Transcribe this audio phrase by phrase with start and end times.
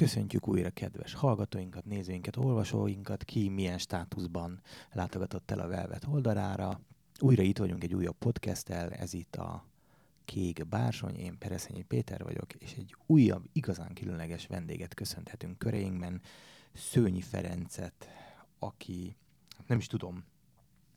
[0.00, 4.60] Köszöntjük újra kedves hallgatóinkat, nézőinket, olvasóinkat, ki milyen státuszban
[4.92, 6.80] látogatott el a Velvet oldalára.
[7.18, 9.64] Újra itt vagyunk egy újabb podcasttel, ez itt a
[10.24, 16.20] Kék Bársony, én Pereszenyi Péter vagyok, és egy újabb, igazán különleges vendéget köszönhetünk köreinkben,
[16.72, 18.08] Szőnyi Ferencet,
[18.58, 19.16] aki
[19.66, 20.24] nem is tudom,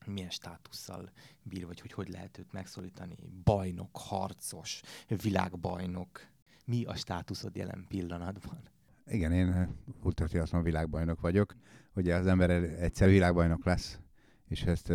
[0.06, 1.12] milyen státusszal
[1.42, 3.16] bír, vagy hogy hogy lehet őt megszólítani.
[3.44, 6.28] Bajnok, harcos, világbajnok.
[6.66, 8.72] Mi a státuszod jelen pillanatban?
[9.06, 11.56] Igen, én ultratriatlon világbajnok vagyok.
[11.96, 12.50] Ugye az ember
[12.80, 14.00] egyszer világbajnok lesz,
[14.48, 14.94] és ezt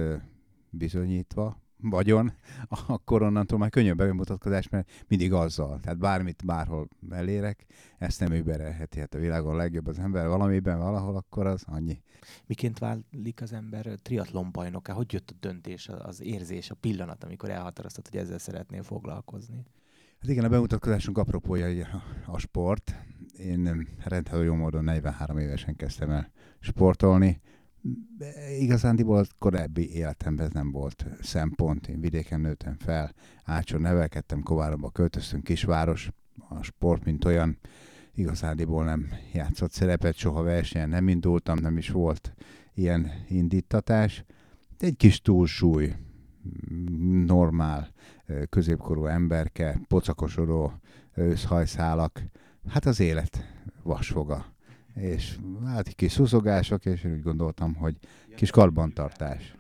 [0.71, 2.33] bizonyítva vagyon,
[2.87, 5.81] akkor onnantól már könnyebb bemutatkozás, mert mindig azzal.
[5.81, 7.67] Tehát bármit bárhol elérek,
[7.99, 9.01] ezt nem überelheti.
[9.01, 12.03] Hát a világon legjobb az ember valamiben, valahol, akkor az annyi.
[12.47, 14.93] Miként válik az ember triatlon bajnoká?
[14.93, 19.65] Hogy jött a döntés, az érzés, a pillanat, amikor elhatároztad, hogy ezzel szeretnél foglalkozni?
[20.21, 21.87] Hát igen, a bemutatkozásunk apropója
[22.27, 22.95] a sport.
[23.39, 27.41] Én rendhagyó jó módon 43 évesen kezdtem el sportolni.
[28.59, 31.89] Igazándiból korábbi életemben ez nem volt szempont.
[31.89, 36.11] Én vidéken nőttem fel, Ácson nevelkedtem, Kováromba költöztünk, kisváros.
[36.49, 37.59] A sport, mint olyan,
[38.15, 42.35] igazándiból nem játszott szerepet, soha versenyen nem indultam, nem is volt
[42.75, 44.25] ilyen indítatás.
[44.79, 45.95] Egy kis túlsúly,
[47.27, 47.89] normál
[48.49, 50.73] középkorú emberke, pocakosodó
[51.15, 52.23] őszhajszálak,
[52.69, 53.45] hát az élet
[53.83, 54.53] vasfoga.
[54.95, 57.97] És hát kis szuszogások, és úgy gondoltam, hogy
[58.37, 59.57] kis karbantartás.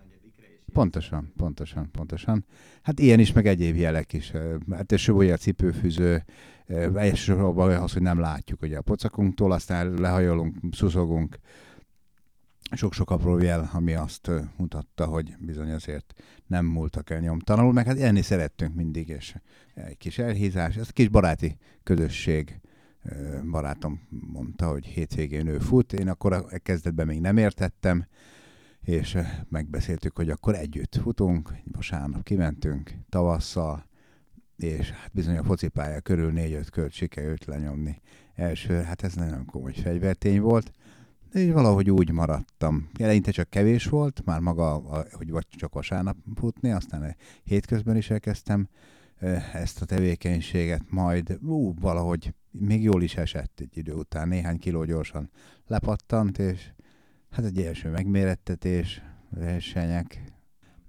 [0.72, 2.44] Pontosan, pontosan, pontosan.
[2.82, 4.32] Hát ilyen is, meg egyéb jelek is.
[4.70, 6.24] Hát és a cipőfűző,
[6.94, 11.38] elsősorban az, hogy nem látjuk ugye a pocakunktól, aztán lehajolunk, szuszogunk,
[12.70, 16.14] sok-sok apró jel, ami azt mutatta, hogy bizony azért
[16.46, 19.34] nem múltak el nyomtalanul, meg hát enni szerettünk mindig, és
[19.74, 22.60] egy kis elhízás, ez kis baráti közösség.
[23.50, 28.06] Barátom mondta, hogy hétvégén ő fut, én akkor a kezdetben még nem értettem,
[28.80, 33.86] és megbeszéltük, hogy akkor együtt futunk, vasárnap kimentünk tavasszal,
[34.56, 38.00] és hát bizony a focipálya körül négy-öt kört sikerült lenyomni.
[38.34, 40.72] Első, hát ez nagyon komoly fegyvertény volt,
[41.34, 42.88] így valahogy úgy maradtam.
[42.98, 44.72] Eleinte csak kevés volt, már maga,
[45.12, 48.68] hogy vagy csak vasárnap futni, aztán hétközben is elkezdtem
[49.52, 54.84] ezt a tevékenységet, majd ú, valahogy még jól is esett egy idő után, néhány kiló
[54.84, 55.30] gyorsan
[55.66, 56.70] lepattant, és
[57.30, 60.22] hát egy első megmérettetés, versenyek.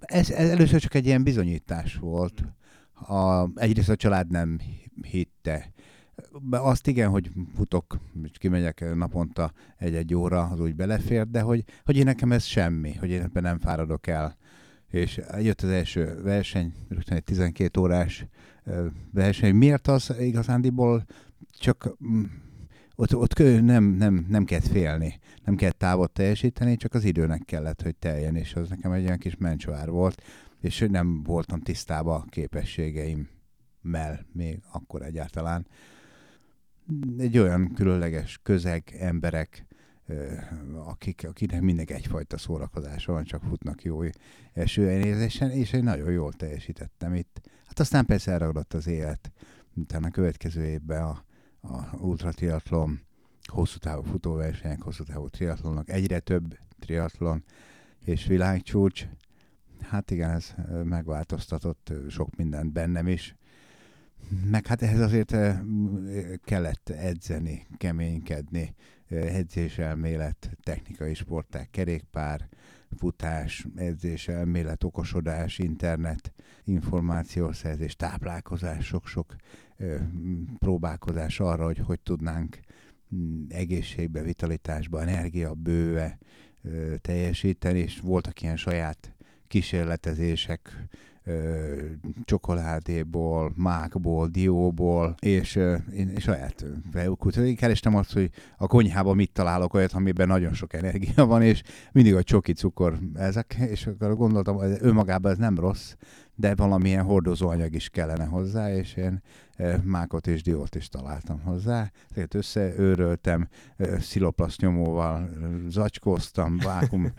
[0.00, 2.44] Ez, ez először csak egy ilyen bizonyítás volt.
[2.94, 4.58] A, egyrészt a család nem
[5.02, 5.72] hitte,
[6.50, 11.96] azt igen, hogy futok, és kimegyek naponta egy-egy óra, az úgy belefér, de hogy, hogy
[11.96, 14.36] én nekem ez semmi, hogy én ebben nem fáradok el.
[14.88, 18.26] És jött az első verseny, rögtön egy 12 órás
[19.12, 19.54] verseny.
[19.54, 21.04] Miért az igazándiból
[21.50, 22.24] csak mm,
[22.94, 27.82] ott, ott nem, nem, nem kellett félni, nem kellett távot teljesíteni, csak az időnek kellett,
[27.82, 30.22] hogy teljen, és az nekem egy olyan kis mencsvár volt,
[30.60, 35.66] és nem voltam tisztában a képességeimmel még akkor egyáltalán
[37.18, 39.66] egy olyan különleges közeg, emberek,
[40.84, 44.00] akik, akinek mindig egyfajta szórakozása van, csak futnak jó
[44.52, 47.40] esőenézésen, és én nagyon jól teljesítettem itt.
[47.66, 49.32] Hát aztán persze elragadott az élet.
[49.74, 51.24] Utána a következő évben a,
[51.60, 53.00] a ultratriatlon,
[53.46, 57.44] hosszú távú futóversenyek, hosszú távú triatlonok, egyre több triatlon
[58.04, 59.06] és világcsúcs.
[59.80, 60.54] Hát igen, ez
[60.84, 63.34] megváltoztatott sok mindent bennem is.
[64.50, 65.36] Meg hát ehhez azért
[66.44, 68.74] kellett edzeni, keménykedni,
[69.10, 72.48] edzéselmélet, technikai sporták, kerékpár,
[72.96, 76.32] futás, edzéselmélet, okosodás, internet,
[76.64, 79.36] információszerzés, táplálkozás, sok-sok
[80.58, 82.58] próbálkozás arra, hogy hogy tudnánk
[83.14, 86.18] mm, egészségbe, vitalitásba, energia bőve
[87.00, 89.14] teljesíteni, és voltak ilyen saját
[89.48, 90.86] kísérletezések,
[92.24, 95.56] csokoládéból, mákból, dióból, és
[95.92, 96.64] én saját
[97.36, 101.62] én kerestem azt, hogy a konyhában mit találok olyat, amiben nagyon sok energia van, és
[101.92, 105.94] mindig a csoki cukor ezek, és akkor gondoltam, hogy önmagában ez nem rossz,
[106.40, 109.22] de valamilyen hordozóanyag is kellene hozzá, és én
[109.82, 111.90] mákot és diót is találtam hozzá.
[112.10, 113.48] Ezeket összeőröltem,
[113.98, 115.30] sziloplaszt nyomóval
[115.68, 117.12] zacskóztam, vákum.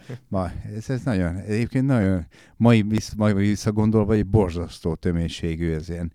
[0.76, 2.26] ez, ez nagyon, egyébként nagyon,
[2.58, 6.14] mai, vissz, mai visszagondolva, egy borzasztó töménységű, ez ilyen,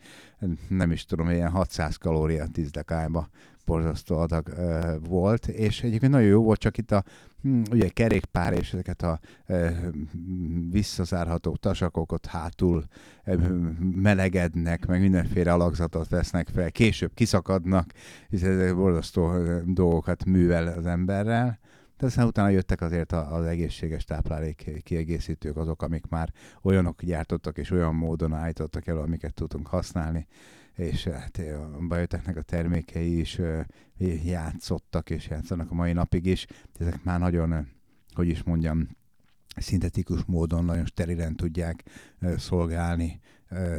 [0.68, 3.28] nem is tudom, ilyen 600 kalória 10 dekájba
[3.66, 7.04] borzasztó adag ö, volt, és egyébként nagyon jó volt, csak itt a
[7.42, 9.68] hm, ugye kerékpár és ezeket a ö,
[10.70, 12.84] visszazárható tasakokat hátul
[13.24, 13.34] ö,
[13.78, 17.92] melegednek, meg mindenféle alakzatot vesznek fel, később kiszakadnak,
[18.28, 19.32] és ezek borzasztó
[19.64, 21.58] dolgokat művel az emberrel.
[21.98, 26.32] De aztán utána jöttek azért az egészséges táplálék kiegészítők, azok, amik már
[26.62, 30.26] olyanok gyártottak és olyan módon állítottak elő, amiket tudunk használni
[30.76, 31.40] és hát
[31.88, 33.40] bajoteknek a termékei is
[34.24, 36.46] játszottak, és játszanak a mai napig is.
[36.78, 37.68] Ezek már nagyon,
[38.14, 38.88] hogy is mondjam,
[39.56, 41.84] szintetikus módon nagyon sterilen tudják
[42.36, 43.20] szolgálni,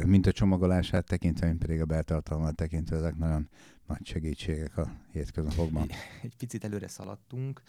[0.04, 3.48] mint a csomagolását tekintve, mint pedig a beltartalmat tekintve, ezek nagyon
[3.86, 5.88] nagy segítségek a hétköznapokban.
[6.22, 7.62] Egy picit előre szaladtunk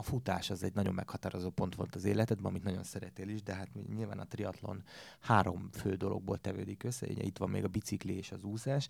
[0.00, 3.54] a futás az egy nagyon meghatározó pont volt az életedben, amit nagyon szeretél is, de
[3.54, 4.82] hát nyilván a triatlon
[5.20, 8.88] három fő dologból tevődik össze, ugye itt van még a bicikli és az úszás.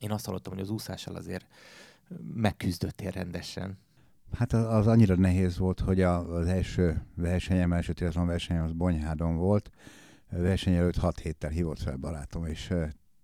[0.00, 1.46] Én azt hallottam, hogy az úszással azért
[2.34, 3.78] megküzdöttél rendesen.
[4.32, 9.70] Hát az annyira nehéz volt, hogy az első versenyem, első triatlon versenyem az Bonyhádon volt.
[10.30, 12.74] A verseny előtt hat héttel hívott fel barátom, és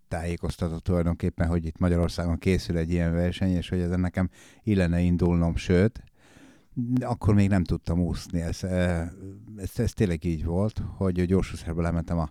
[0.08, 4.30] tájékoztatott tulajdonképpen, hogy itt Magyarországon készül egy ilyen verseny, és hogy ezen nekem
[4.62, 6.02] illene indulnom, sőt,
[7.00, 8.40] akkor még nem tudtam úszni.
[8.40, 12.30] Ez, ez, ez tényleg így volt, hogy gyorsúszerből lementem a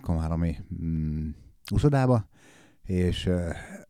[0.00, 1.28] Komáromi mm,
[1.72, 2.28] úszodába,
[2.82, 3.30] és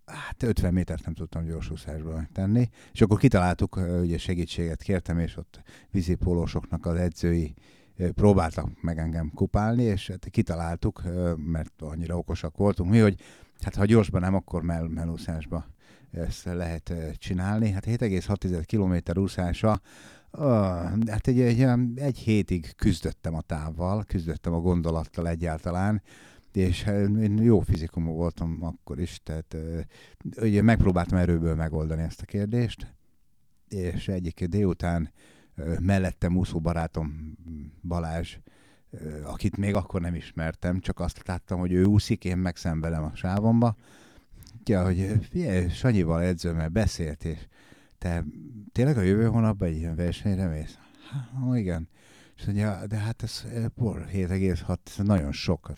[0.05, 5.63] hát 50 métert nem tudtam gyorsúszerből tenni, és akkor kitaláltuk, ugye segítséget kértem, és ott
[5.91, 7.55] vízipólósoknak az edzői
[8.15, 11.03] próbáltak meg engem kupálni, és hát kitaláltuk,
[11.37, 13.21] mert annyira okosak voltunk mi, hogy
[13.61, 15.67] hát ha gyorsban nem, akkor mell- mellúszásba
[16.11, 17.71] ezt lehet csinálni.
[17.71, 19.81] Hát 7,6 km úszása,
[21.07, 26.03] hát egy, egy, egy hétig küzdöttem a távval, küzdöttem a gondolattal egyáltalán,
[26.53, 26.91] és
[27.39, 29.57] jó fizikumú voltam akkor is, tehát
[30.41, 32.95] ugye megpróbáltam erőből megoldani ezt a kérdést,
[33.69, 35.13] és egyik délután
[35.81, 37.37] mellettem úszó barátom
[37.83, 38.37] Balázs,
[39.25, 43.77] akit még akkor nem ismertem, csak azt láttam, hogy ő úszik, én megszenvedem a sávomba,
[44.65, 47.47] ja, hogy figyelj, Sanyival edzőmmel beszélt, és
[47.99, 48.25] te
[48.73, 50.79] tényleg a jövő hónapban egy ilyen versenyre mész?
[51.33, 51.89] Ha, igen.
[52.37, 55.73] És mondja, de hát ez 7,6, ez nagyon sok.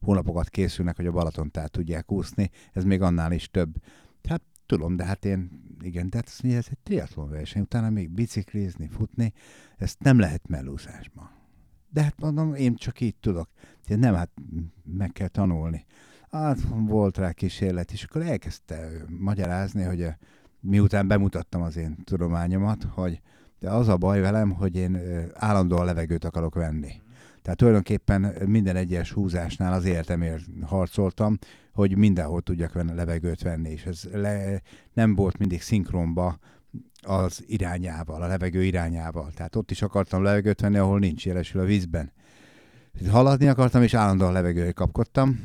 [0.00, 3.76] Hónapokat készülnek, hogy a Balaton tehát tudják úszni, ez még annál is több.
[4.28, 7.90] Hát tudom, de hát én, igen, de hát azt mondja, ez egy triatlon verseny, utána
[7.90, 9.32] még biciklizni, futni,
[9.76, 11.30] ezt nem lehet mellúszásban.
[11.90, 13.48] De hát mondom, én csak így tudok.
[13.88, 14.30] De nem, hát
[14.84, 15.84] meg kell tanulni.
[16.30, 20.08] Hát volt rá kísérlet, és akkor elkezdte magyarázni, hogy
[20.60, 23.20] miután bemutattam az én tudományomat, hogy
[23.58, 24.98] de az a baj velem, hogy én
[25.34, 26.92] állandóan levegőt akarok venni.
[27.42, 31.38] Tehát tulajdonképpen minden egyes húzásnál az életemért harcoltam,
[31.76, 34.62] hogy mindenhol tudjak venni, levegőt venni, és ez le,
[34.92, 36.38] nem volt mindig szinkronba
[37.00, 39.30] az irányával, a levegő irányával.
[39.34, 42.12] Tehát ott is akartam levegőt venni, ahol nincs jelesül a vízben.
[43.10, 45.40] Haladni akartam, és állandóan levegőt kapkodtam,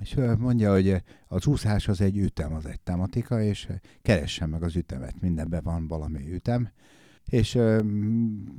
[0.00, 3.68] és mondja, hogy az úszás az egy ütem, az egy tematika, és
[4.02, 6.68] keressen meg az ütemet, mindenben van valami ütem.
[7.24, 7.58] És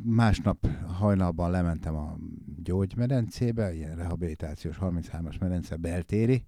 [0.04, 2.18] másnap hajnalban lementem a
[2.64, 6.46] gyógymedencébe, ilyen rehabilitációs 33-as medence beltéri.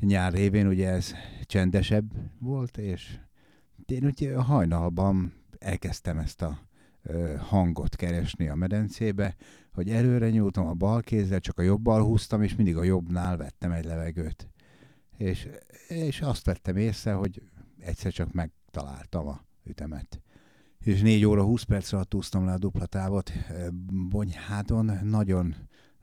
[0.00, 3.18] Nyár révén ugye ez csendesebb volt, és
[3.86, 6.66] én ugye hajnalban elkezdtem ezt a
[7.38, 9.36] hangot keresni a medencébe,
[9.72, 13.72] hogy előre nyúltam a bal kézzel, csak a jobbal húztam, és mindig a jobbnál vettem
[13.72, 14.48] egy levegőt.
[15.16, 15.48] És,
[15.88, 17.42] és azt vettem észre, hogy
[17.80, 20.20] egyszer csak megtaláltam a ütemet.
[20.78, 23.32] És 4 óra 20 perc alatt úsztam le a dupla távot
[24.08, 25.54] Bonyhádon, nagyon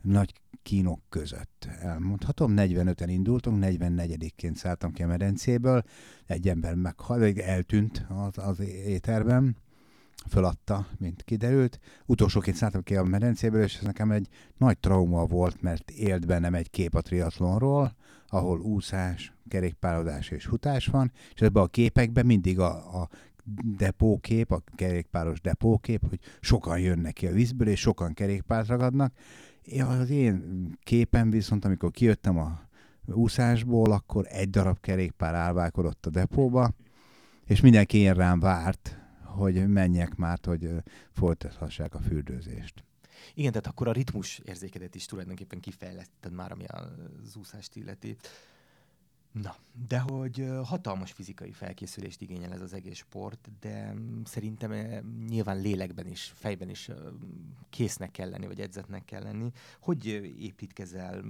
[0.01, 0.33] nagy
[0.63, 1.67] kínok között.
[1.81, 5.83] Elmondhatom, 45-en indultunk, 44-ként szálltam ki a medencéből,
[6.25, 9.57] egy ember meghalt, eltűnt az, az éterben,
[10.29, 11.79] föladta, mint kiderült.
[12.05, 14.27] Utolsóként szálltam ki a medencéből, és ez nekem egy
[14.57, 17.95] nagy trauma volt, mert élt bennem egy kép a triatlonról,
[18.27, 23.09] ahol úszás, kerékpározás és futás van, és ebben a képekben mindig a, a
[23.77, 29.13] depókép, a kerékpáros depókép, hogy sokan jönnek ki a vízből, és sokan kerékpárt ragadnak.
[29.65, 32.61] Ja, az én képem viszont, amikor kijöttem a
[33.05, 36.73] úszásból, akkor egy darab kerékpár állválkodott a depóba,
[37.45, 40.69] és mindenki én rám várt, hogy menjek már, hogy
[41.11, 42.83] folytathassák a fürdőzést.
[43.33, 48.17] Igen, tehát akkor a ritmus érzékedet is tulajdonképpen kifejleszted már, ami az úszást illeti.
[49.41, 49.55] Na,
[49.87, 54.71] de hogy hatalmas fizikai felkészülést igényel ez az egész sport, de szerintem
[55.27, 56.89] nyilván lélekben is, fejben is
[57.69, 59.51] késznek kell lenni, vagy edzetnek kell lenni.
[59.79, 60.05] Hogy
[60.39, 61.23] építkezel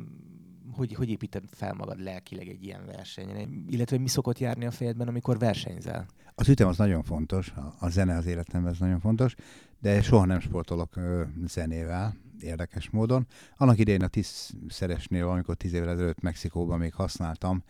[0.72, 3.48] hogy, hogy építed fel magad lelkileg egy ilyen versenyre?
[3.69, 6.05] Illetve mi szokott járni a fejedben, amikor versenyzel?
[6.36, 9.36] Az ütem az nagyon fontos, a, a zene az életemben az nagyon fontos,
[9.79, 13.27] de soha nem sportolok ö, zenével, érdekes módon.
[13.57, 17.63] Annak idején a tízszeresnél, amikor tíz évvel ezelőtt Mexikóban még használtam,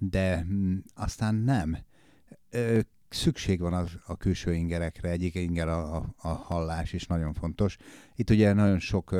[0.00, 1.76] de mm, aztán nem.
[3.08, 7.76] Szükség van az, a külső ingerekre, egyik inger a, a, a hallás is nagyon fontos.
[8.14, 9.14] Itt ugye nagyon sok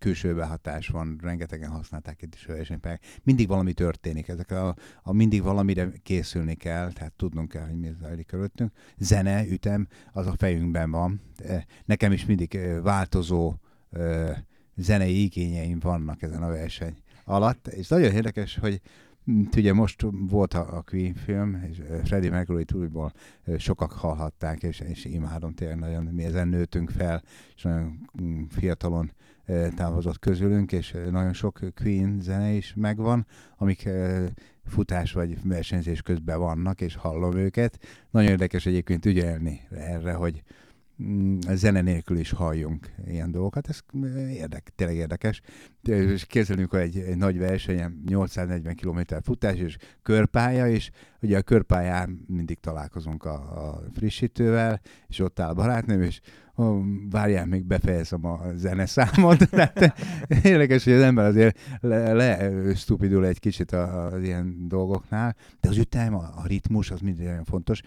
[0.00, 3.02] külső behatás van, rengetegen használták itt is versenypályák.
[3.22, 7.92] Mindig valami történik, ezek a, a mindig valamire készülni kell, tehát tudnunk kell, hogy mi
[8.00, 8.72] zajlik körülöttünk.
[8.98, 11.20] Zene, ütem, az a fejünkben van.
[11.84, 13.54] Nekem is mindig változó
[14.76, 18.80] zenei igényeim vannak ezen a verseny alatt, és nagyon érdekes, hogy
[19.56, 23.12] Ugye most volt a, a Queen film, és Freddie Mercury túlból
[23.58, 27.22] sokak hallhatták, és, és imádom tényleg nagyon, mi ezen nőtünk fel,
[27.54, 29.12] és nagyon mm, fiatalon
[29.76, 33.88] távozott közülünk, és nagyon sok Queen zene is megvan, amik
[34.64, 37.78] futás vagy versenyzés közben vannak, és hallom őket.
[38.10, 40.42] Nagyon érdekes egyébként ügyelni erre, hogy
[41.48, 43.68] zene nélkül is halljunk ilyen dolgokat.
[43.68, 43.80] Ez
[44.30, 45.40] érdek, tényleg érdekes.
[45.82, 50.90] És képzelünk, hogy egy, egy nagy verseny, 840 km futás és körpálya, és
[51.22, 56.20] ugye a körpályán mindig találkozunk a, a frissítővel, és ott áll a barátnőm, és
[57.10, 59.50] várjál, még befejezem a zeneszámot.
[59.50, 59.98] Tehát
[60.42, 65.76] érdekes, hogy az ember azért le, le stupidul egy kicsit az ilyen dolgoknál, de az
[65.76, 67.80] ütem, a, a ritmus, az mindig nagyon fontos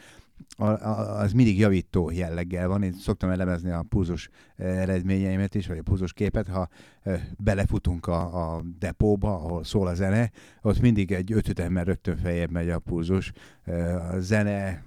[0.58, 2.84] az mindig javító jelleggel van.
[2.84, 6.68] Én szoktam elemezni a púzus eh, eredményeimet is, vagy a púzus képet, ha
[7.02, 10.32] eh, belefutunk a, a depóba, ahol szól a zene,
[10.62, 13.32] ott mindig egy öt ütemmel rögtön feljebb megy a púzus.
[13.64, 14.84] Eh, a zene,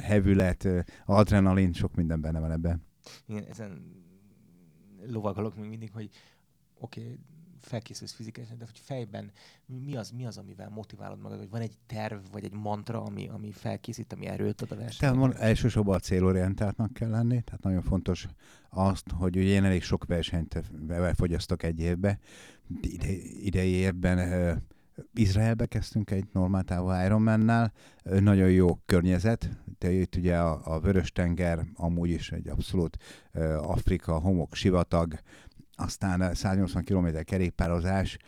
[0.00, 0.68] hevület,
[1.06, 2.82] adrenalin, sok minden benne van ebben.
[3.26, 4.00] Igen, ezen
[5.06, 6.10] lovagolok még mindig, hogy
[6.78, 7.18] oké, okay,
[7.66, 9.30] felkészülsz fizikálisan, de hogy fejben
[9.66, 13.28] mi az, mi az, amivel motiválod magad, hogy van egy terv, vagy egy mantra, ami,
[13.28, 15.18] ami felkészít, ami erőt ad a versenyre?
[15.18, 18.28] Tehát elsősorban a célorientáltnak kell lenni, tehát nagyon fontos
[18.70, 20.62] azt, hogy ugye én elég sok versenyt
[21.14, 22.18] fogyasztok egy évbe.
[22.80, 23.10] Ide,
[23.42, 24.18] idei évben
[25.14, 31.64] Izraelbe kezdtünk egy normál távú Ironman-nál, nagyon jó környezet, de itt ugye a, a Vörös-tenger
[31.74, 32.96] amúgy is egy abszolút
[33.34, 35.20] uh, Afrika, homok, sivatag,
[35.82, 38.18] aztán 180 km kerékpározás,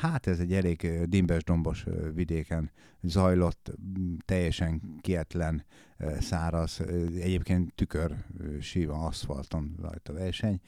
[0.00, 2.70] hát ez egy elég dimbes-dombos vidéken
[3.02, 3.72] zajlott,
[4.24, 5.64] teljesen kietlen,
[6.20, 6.80] száraz,
[7.20, 8.16] egyébként tükör
[8.60, 10.60] síva aszfalton rajta verseny.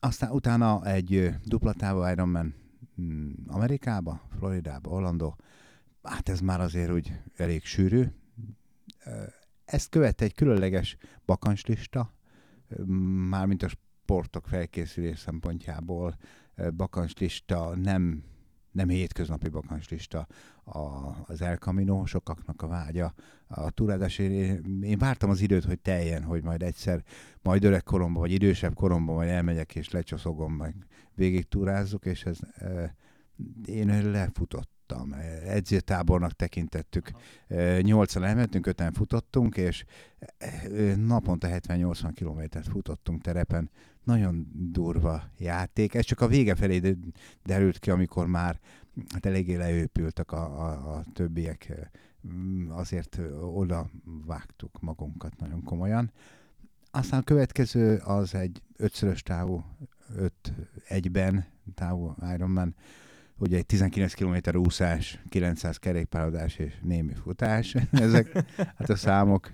[0.00, 2.54] Aztán utána egy duplatávú Ironman
[3.00, 5.34] mm, Amerikába, Floridába, Orlando,
[6.02, 8.04] hát ez már azért úgy elég sűrű.
[9.64, 12.12] Ezt követte egy különleges bakancslista,
[13.28, 13.68] mármint a
[14.04, 16.16] sportok felkészülés szempontjából
[16.76, 18.22] bakancslista nem,
[18.70, 20.26] nem hétköznapi bakancslista
[20.64, 20.78] a,
[21.26, 23.14] az El Camino, sokaknak a vágya.
[23.46, 27.04] A túrázás, én, én vártam az időt, hogy teljen, hogy majd egyszer,
[27.42, 30.74] majd öreg koromban, vagy idősebb koromban majd elmegyek és lecsoszogom, meg
[31.14, 32.38] végig túrázzuk, és ez,
[33.64, 35.12] én lefutott futottam.
[35.46, 37.10] Edzőtábornak tekintettük.
[37.80, 39.84] Nyolcan elmentünk, öten futottunk, és
[40.96, 43.70] naponta 70-80 kilométert futottunk terepen.
[44.04, 45.94] Nagyon durva játék.
[45.94, 46.96] Ez csak a vége felé
[47.44, 48.60] derült ki, amikor már
[49.12, 51.88] hát eléggé leőpültek a, a, a többiek.
[52.68, 53.90] Azért oda
[54.26, 56.12] vágtuk magunkat nagyon komolyan.
[56.90, 59.64] Aztán a következő az egy ötszörös távú,
[60.16, 60.52] öt
[60.88, 62.74] egyben távú Ironman
[63.38, 67.74] ugye egy 19 km úszás, 900 kerékpárodás és némi futás.
[67.92, 69.52] Ezek hát a számok,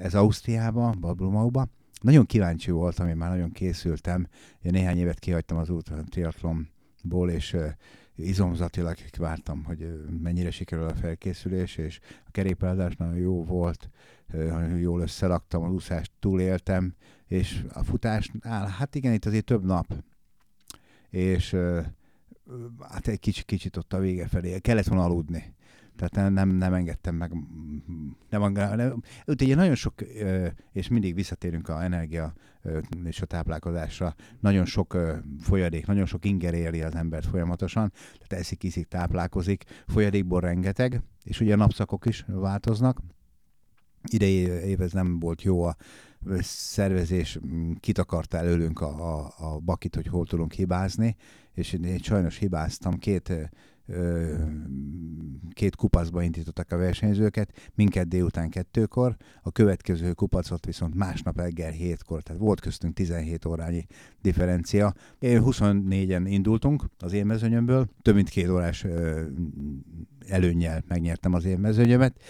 [0.00, 1.70] ez Ausztriában, Bablumauban.
[2.00, 4.26] Nagyon kíváncsi voltam, én már nagyon készültem.
[4.62, 7.56] Én néhány évet kihagytam az ultra triatlonból, és
[8.14, 13.90] izomzatilag vártam, hogy mennyire sikerül a felkészülés, és a kerékpározás nagyon jó volt,
[14.32, 16.94] nagyon jól összeraktam, az úszást túléltem,
[17.26, 18.30] és a futás,
[18.78, 19.94] hát igen, itt azért több nap,
[21.10, 21.56] és
[22.90, 25.54] hát egy kicsit, kicsit ott a vége felé, kellett volna aludni.
[25.96, 27.32] Tehát nem, nem, nem engedtem meg.
[28.30, 29.94] Nem, nem, ugye nagyon sok,
[30.72, 32.32] és mindig visszatérünk a energia
[33.04, 34.96] és a táplálkozásra, nagyon sok
[35.40, 41.40] folyadék, nagyon sok inger éri az embert folyamatosan, tehát eszik, iszik, táplálkozik, folyadékból rengeteg, és
[41.40, 43.00] ugye a napszakok is változnak.
[44.10, 45.76] Idei év nem volt jó a
[46.40, 47.38] szervezés,
[47.80, 51.16] kit akarta előlünk a, a, a bakit, hogy hol tudunk hibázni,
[51.52, 53.50] és én, én sajnos hibáztam, két
[55.52, 62.22] két kupacba indítottak a versenyzőket, minket délután kettőkor, a következő kupacot viszont másnap reggel hétkor,
[62.22, 63.86] tehát volt köztünk 17 órányi
[64.20, 64.94] differencia.
[65.18, 68.86] Én 24-en indultunk az én mezőnyömből, több mint két órás
[70.28, 72.20] előnnyel megnyertem az én mezőnyömet,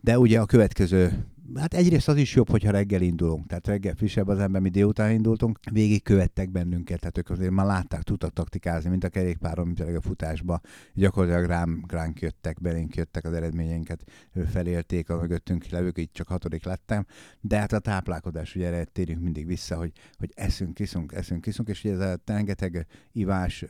[0.00, 4.28] de ugye a következő Hát egyrészt az is jobb, hogyha reggel indulunk, tehát reggel frissebb
[4.28, 8.90] az ember, mi délután indultunk, végig követtek bennünket, tehát ők azért már látták, tudtak taktikázni,
[8.90, 10.60] mint a kerékpáron, mint a futásba.
[10.94, 14.04] Gyakorlatilag rám, ránk jöttek, belénk jöttek az eredményeinket,
[14.50, 17.06] felélték a mögöttünk levők, így csak hatodik lettem.
[17.40, 21.68] De hát a táplálkozás, ugye erre térjünk mindig vissza, hogy, hogy eszünk, iszunk, eszünk, iszunk,
[21.68, 23.64] és ugye ez a rengeteg ivás,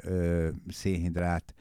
[0.68, 1.54] szénhidrát,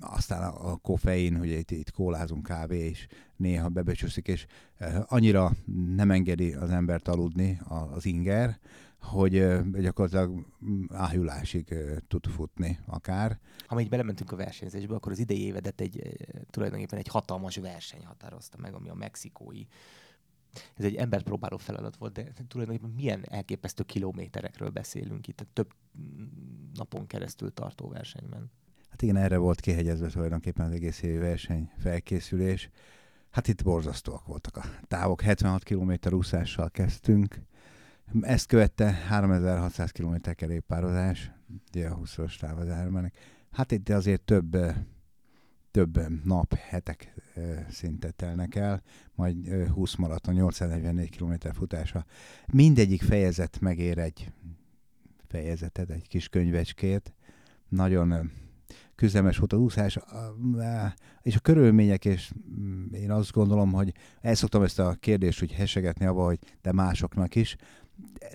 [0.00, 4.46] aztán a, a koffein, ugye itt, itt kólázunk kávé, és néha bebecsúszik, és
[5.06, 5.52] annyira
[5.94, 7.60] nem engedi az embert aludni
[7.94, 8.58] az inger,
[9.00, 9.32] hogy
[9.80, 10.46] gyakorlatilag
[10.88, 11.74] ájulásig
[12.08, 13.38] tud futni akár.
[13.66, 16.16] Ha így belementünk a versenyzésbe, akkor az idei évedet egy,
[16.50, 19.64] tulajdonképpen egy hatalmas verseny határozta meg, ami a mexikói
[20.74, 25.72] ez egy embert próbáló feladat volt, de tulajdonképpen milyen elképesztő kilométerekről beszélünk itt több
[26.74, 28.50] napon keresztül tartó versenyben.
[28.88, 32.70] Hát igen, erre volt kihegyezve tulajdonképpen az egész évi verseny felkészülés.
[33.34, 35.20] Hát itt borzasztóak voltak a távok.
[35.20, 37.40] 76 km úszással kezdtünk.
[38.20, 41.30] Ezt követte 3600 km kerékpározás,
[41.68, 42.68] ugye a 20-os táv az
[43.50, 44.56] Hát itt azért több,
[45.70, 47.14] több nap, hetek
[47.70, 48.82] szinte telnek el,
[49.14, 52.04] majd 20 maraton, 844 km futása.
[52.46, 54.32] Mindegyik fejezet megér egy
[55.26, 57.14] fejezetet, egy kis könyvecskét.
[57.68, 58.30] Nagyon
[58.94, 59.98] küzdelmes volt az úszás,
[61.22, 65.52] és a körülmények, és mm, én azt gondolom, hogy el szoktam ezt a kérdést hogy
[65.52, 67.56] hesegetni abba, hogy de másoknak is,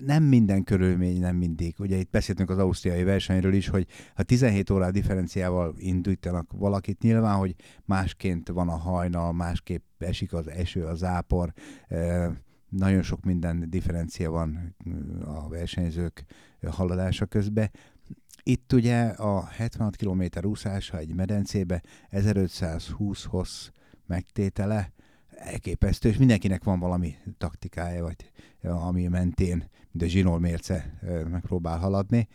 [0.00, 1.74] nem minden körülmény, nem mindig.
[1.78, 7.36] Ugye itt beszéltünk az ausztriai versenyről is, hogy ha 17 órá differenciával indítanak valakit, nyilván,
[7.36, 11.52] hogy másként van a hajnal, másképp esik az eső, az zápor,
[12.68, 14.76] nagyon sok minden differencia van
[15.24, 16.24] a versenyzők
[16.70, 17.70] haladása közben,
[18.42, 23.68] itt ugye a 76 km úszása egy medencébe 1520 hossz
[24.06, 24.92] megtétele,
[25.40, 28.30] elképesztő, és mindenkinek van valami taktikája, vagy
[28.62, 30.98] ami mentén, de zsinol mérce
[31.30, 32.28] megpróbál haladni.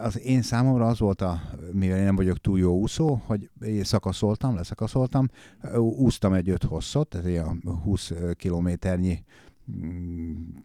[0.00, 1.40] Az én számomra az volt, a,
[1.72, 3.50] mivel én nem vagyok túl jó úszó, hogy
[3.82, 5.28] szakaszoltam, leszakaszoltam,
[5.78, 9.24] úsztam egy öt hosszot, tehát ilyen 20 kilométernyi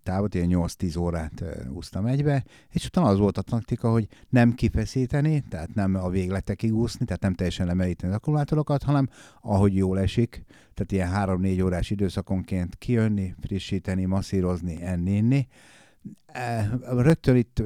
[0.03, 5.43] távot, ilyen 8-10 órát úsztam egybe, és utána az volt a taktika, hogy nem kifeszíteni,
[5.49, 9.09] tehát nem a végletekig úszni, tehát nem teljesen lemeríteni az akkumulátorokat, hanem
[9.41, 15.47] ahogy jól esik, tehát ilyen 3-4 órás időszakonként kijönni, frissíteni, masszírozni, enni, inni.
[16.81, 17.63] Rögtön itt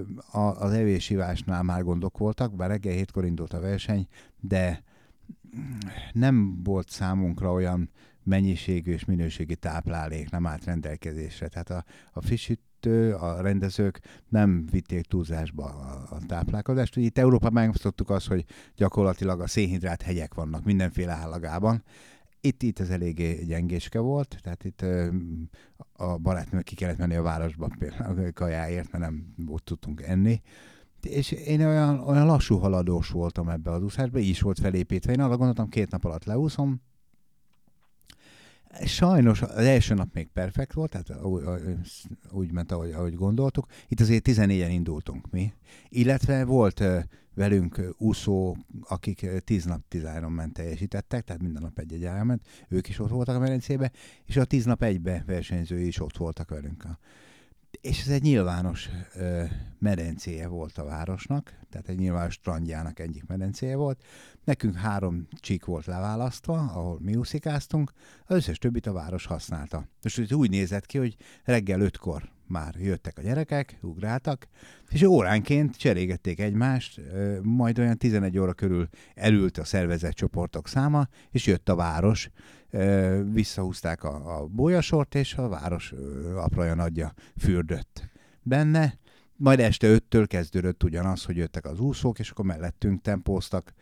[0.60, 4.08] az evésívásnál már gondok voltak, bár reggel hétkor indult a verseny,
[4.40, 4.84] de
[6.12, 7.90] nem volt számunkra olyan
[8.28, 11.48] mennyiségű és minőségi táplálék nem állt rendelkezésre.
[11.48, 16.98] Tehát a, a frissítő, a rendezők nem vitték túlzásba a, a táplálkozást.
[16.98, 21.84] Itt Európában megmutattuk azt, hogy gyakorlatilag a szénhidrát hegyek vannak mindenféle állagában.
[22.42, 24.86] Itt, itt ez eléggé gyengéske volt, tehát itt
[25.94, 30.42] a barátnőnek ki kellett menni a városba például kajáért, mert nem ott tudtunk enni
[31.02, 35.12] és én olyan, olyan lassú haladós voltam ebbe az úszásba, így is volt felépítve.
[35.12, 36.82] Én arra gondoltam, két nap alatt leúszom,
[38.86, 41.26] Sajnos az első nap még perfekt volt, tehát
[42.32, 43.66] úgy ment, ahogy, ahogy gondoltuk.
[43.88, 45.54] Itt azért 14-en indultunk mi,
[45.90, 46.84] illetve volt
[47.34, 53.00] velünk úszó, akik 10 nap 13 ment teljesítettek, tehát minden nap egy-egy elment, ők is
[53.00, 53.92] ott voltak a medencébe,
[54.26, 56.86] és a 10 nap egybe versenyzői is ott voltak velünk
[57.88, 59.44] és ez egy nyilvános ö,
[59.80, 64.04] medencéje volt a városnak, tehát egy nyilvános strandjának egyik medencéje volt.
[64.44, 67.92] Nekünk három csík volt leválasztva, ahol mi úszikáztunk,
[68.26, 69.88] az összes többit a város használta.
[70.02, 74.48] Most úgy nézett ki, hogy reggel ötkor már jöttek a gyerekek, ugráltak,
[74.90, 77.02] és óránként cserégették egymást,
[77.42, 82.30] majd olyan 11 óra körül elült a szervezett csoportok száma, és jött a város,
[83.32, 85.94] visszahúzták a, a bolyasort, és a város
[86.36, 88.10] apraja nagyja fürdött
[88.42, 88.98] benne,
[89.38, 93.74] majd este öttől kezdődött ugyanaz, hogy jöttek az úszók, és akkor mellettünk tempóztak.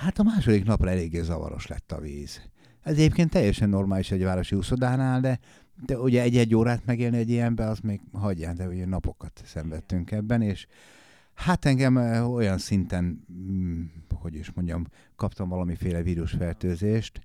[0.00, 2.42] Hát a második napra eléggé zavaros lett a víz.
[2.82, 5.38] Ez egyébként teljesen normális egy városi úszodánál, de,
[5.86, 10.42] de ugye egy-egy órát megélni egy ilyenbe, az még hagyján, de ugye napokat szenvedtünk ebben,
[10.42, 10.66] és
[11.34, 13.82] hát engem olyan szinten, mm,
[14.14, 14.86] hogy is mondjam,
[15.16, 17.20] kaptam valamiféle vírusfertőzést,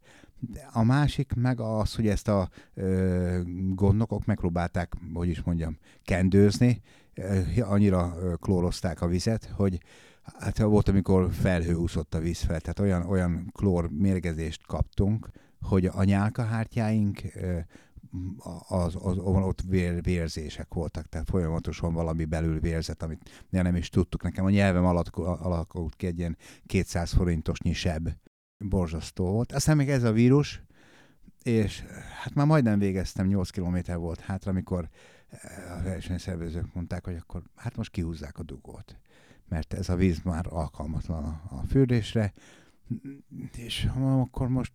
[0.74, 3.40] a másik meg az, hogy ezt a ö,
[3.74, 6.82] gondnokok megpróbálták, hogy is mondjam, kendőzni,
[7.14, 9.82] ö, annyira ö, klórozták a vizet, hogy,
[10.40, 15.30] Hát volt, amikor felhő úszott a víz fel, tehát olyan, olyan klór mérgezést kaptunk,
[15.62, 17.66] hogy a nyálkahártyáink az,
[18.68, 24.24] az, az, ott vér, vérzések voltak, tehát folyamatosan valami belül vérzett, amit nem is tudtuk.
[24.24, 28.10] Nekem a nyelvem alatt alakult ki egy ilyen 200 forintosnyi seb.
[28.58, 29.52] Borzasztó volt.
[29.52, 30.64] Aztán még ez a vírus,
[31.44, 31.84] és
[32.24, 34.90] hát már majdnem végeztem, 8 kilométer volt hátra, amikor
[35.30, 38.98] eh, a versenyszervezők mondták, hogy akkor hát most kihúzzák a dugót,
[39.48, 42.34] mert ez a víz már alkalmatlan a, a fürdésre,
[43.58, 44.74] és akkor most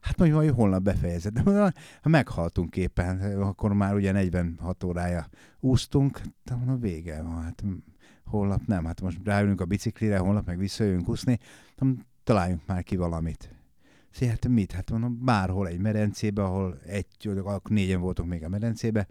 [0.00, 1.38] hát majd holnap befejezed.
[1.38, 5.28] De ha meghaltunk éppen, akkor már ugye 46 órája
[5.60, 7.64] úsztunk, de mondom, vége van, hát
[8.24, 11.38] holnap nem, hát most ráülünk a biciklire, holnap meg visszajövünk úszni,
[12.24, 13.54] találjunk már ki valamit.
[14.10, 14.72] Szóval hát mit?
[14.72, 17.06] Hát mondom, bárhol egy medencébe, ahol egy,
[17.44, 19.06] akkor négyen voltunk még a medencébe,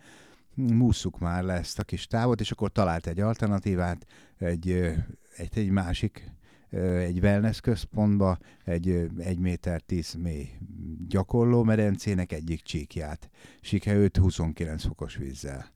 [0.55, 4.05] músszuk már le ezt a kis távot, és akkor talált egy alternatívát,
[4.37, 4.71] egy,
[5.35, 6.31] egy, egy másik
[6.79, 10.49] egy wellness központba, egy egy méter tíz mély
[11.07, 13.29] gyakorló medencének egyik csíkját.
[13.61, 15.71] Sikerült 29 fokos vízzel.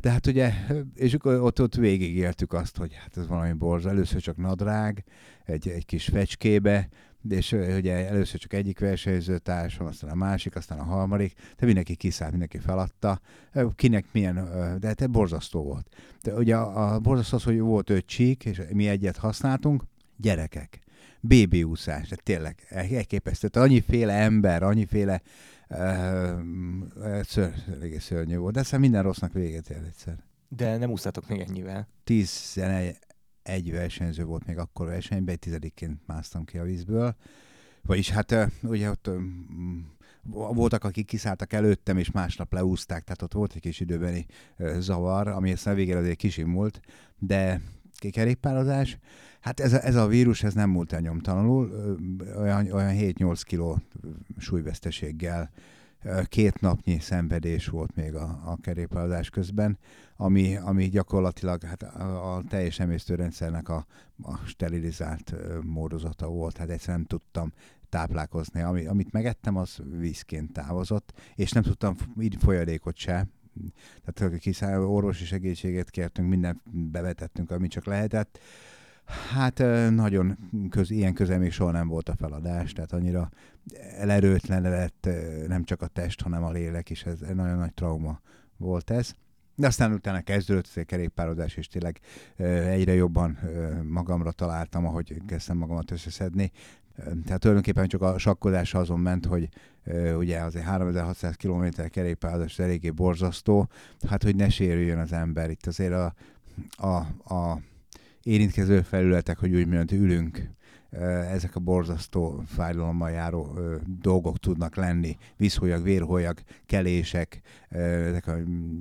[0.00, 0.52] De hát ugye,
[0.94, 3.86] és akkor ott, ott végigéltük azt, hogy hát ez valami borz.
[3.86, 5.04] Először csak nadrág,
[5.44, 6.88] egy, egy kis fecskébe,
[7.28, 11.94] és ugye először csak egyik versenyző társam, aztán a másik, aztán a harmadik, de mindenki
[11.94, 13.20] kiszállt, mindenki feladta.
[13.74, 14.34] Kinek milyen,
[14.80, 15.88] de hát borzasztó volt.
[16.22, 19.82] De ugye a, a borzasztó az, hogy volt öt csík, és mi egyet használtunk,
[20.18, 20.78] gyerekek.
[21.20, 23.48] Bébi úszás, de tényleg elképesztő.
[23.52, 25.22] Annyiféle ember, annyiféle
[25.68, 27.52] uh, ször,
[27.98, 30.16] szörnyű volt, de aztán minden rossznak véget ér egyszer.
[30.48, 31.88] De nem úsztatok még ennyivel.
[32.04, 32.96] 11
[33.42, 37.16] egy versenyző volt még akkor versenyben, egy tizedikként másztam ki a vízből.
[37.82, 39.10] Vagyis hát ugye ott
[40.30, 44.26] voltak, akik kiszálltak előttem, és másnap leúzták, tehát ott volt egy kis időbeni
[44.78, 46.80] zavar, ami aztán végére azért kisimult,
[47.18, 47.60] de
[48.10, 48.98] kerékpározás.
[49.40, 51.70] Hát ez a, ez a vírus, ez nem múlt el nyomtalanul,
[52.38, 53.78] olyan, olyan 7-8 kiló
[54.38, 55.50] súlyveszteséggel,
[56.24, 59.78] két napnyi szenvedés volt még a, a kerékpározás közben,
[60.16, 63.86] ami, ami gyakorlatilag hát a, a teljes emésztőrendszernek a,
[64.22, 67.52] a sterilizált módozata volt, hát egyszerűen nem tudtam
[67.88, 68.60] táplálkozni.
[68.60, 73.26] Ami, amit megettem, az vízként távozott, és nem tudtam így folyadékot se,
[74.04, 78.38] tehát kiszáll, orvosi segítséget kértünk, mindent bevetettünk, amit csak lehetett.
[79.32, 79.58] Hát
[79.90, 80.38] nagyon
[80.70, 83.30] köz, ilyen közel még soha nem volt a feladás, tehát annyira
[83.98, 85.08] elerőtlen lett
[85.46, 88.20] nem csak a test, hanem a lélek is, ez egy nagyon nagy trauma
[88.56, 89.12] volt ez.
[89.54, 92.00] De aztán utána kezdődött a kerékpározás, és tényleg
[92.36, 93.38] egyre jobban
[93.88, 96.50] magamra találtam, ahogy kezdtem magamat összeszedni.
[97.24, 99.48] Tehát tulajdonképpen csak a sakkozás azon ment, hogy
[100.16, 103.68] ugye azért 3600 km kerékpározás eléggé borzasztó,
[104.08, 105.50] hát hogy ne sérüljön az ember.
[105.50, 106.14] Itt azért a,
[106.76, 106.96] a,
[107.34, 107.60] a
[108.22, 110.56] érintkező felületek, hogy úgy mondjuk ülünk,
[111.30, 113.58] ezek a borzasztó fájdalommal járó
[114.00, 115.16] dolgok tudnak lenni.
[115.36, 118.36] Vízholyag, vérholyag, kelések, ezek a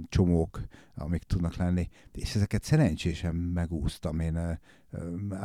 [0.09, 0.61] csomók,
[0.97, 1.87] amik tudnak lenni.
[2.11, 4.19] És ezeket szerencsésen megúsztam.
[4.19, 4.59] Én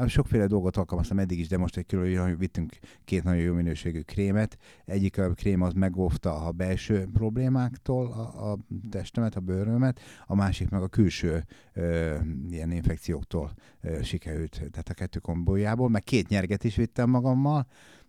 [0.06, 4.58] Sokféle dolgot alkalmaztam eddig is, de most egy külön vittünk két nagyon jó minőségű krémet.
[4.84, 8.58] Egyik a krém az megóvta a belső problémáktól a, a
[8.90, 12.16] testemet, a bőrömet, a másik meg a külső ö,
[12.50, 17.66] ilyen infekcióktól ö, sikerült, tehát a kettő kombójából, meg két nyerget is vittem magammal,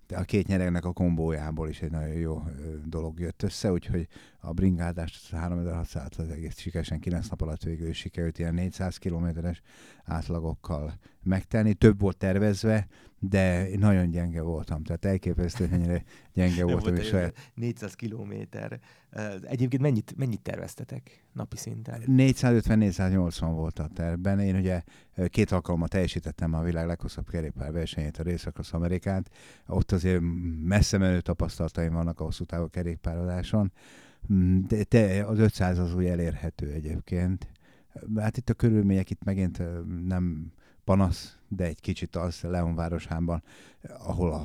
[0.07, 2.43] de a két nyeregnek a kombójából is egy nagyon jó
[2.85, 4.07] dolog jött össze, úgyhogy
[4.39, 9.61] a bringádást 3600 az egész sikeresen 9 nap alatt végül sikerült ilyen 400 kilométeres
[10.03, 11.73] átlagokkal megtenni.
[11.73, 12.87] Több volt tervezve,
[13.19, 16.95] de nagyon gyenge voltam, tehát elképesztő, hogy ennyire gyenge voltam.
[16.95, 17.51] és saját...
[17.53, 18.79] 400 kilométer.
[19.41, 22.03] Egyébként mennyit, mennyit terveztetek napi szinten?
[22.07, 24.39] 450-480 volt a tervben.
[24.39, 24.81] Én ugye
[25.27, 29.29] két alkalommal teljesítettem a világ leghosszabb kerékpár versenyét, a Részakrosz Amerikát.
[29.67, 30.21] Ott azért
[30.63, 33.71] messze menő tapasztalataim vannak a hosszú távú kerékpározáson.
[34.67, 37.47] De te, az 500 az úgy elérhető egyébként.
[38.15, 39.61] Hát itt a körülmények itt megint
[40.07, 40.51] nem
[40.83, 43.43] panasz, de egy kicsit az Leonvárosában,
[43.97, 44.43] ahol a,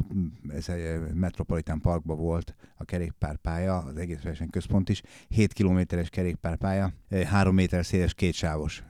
[0.49, 4.19] ez egy Metropolitan Parkban volt a kerékpárpálya, az egész
[4.51, 8.85] központ is, 7 kilométeres kerékpárpálya, 3 méter széles kétsávos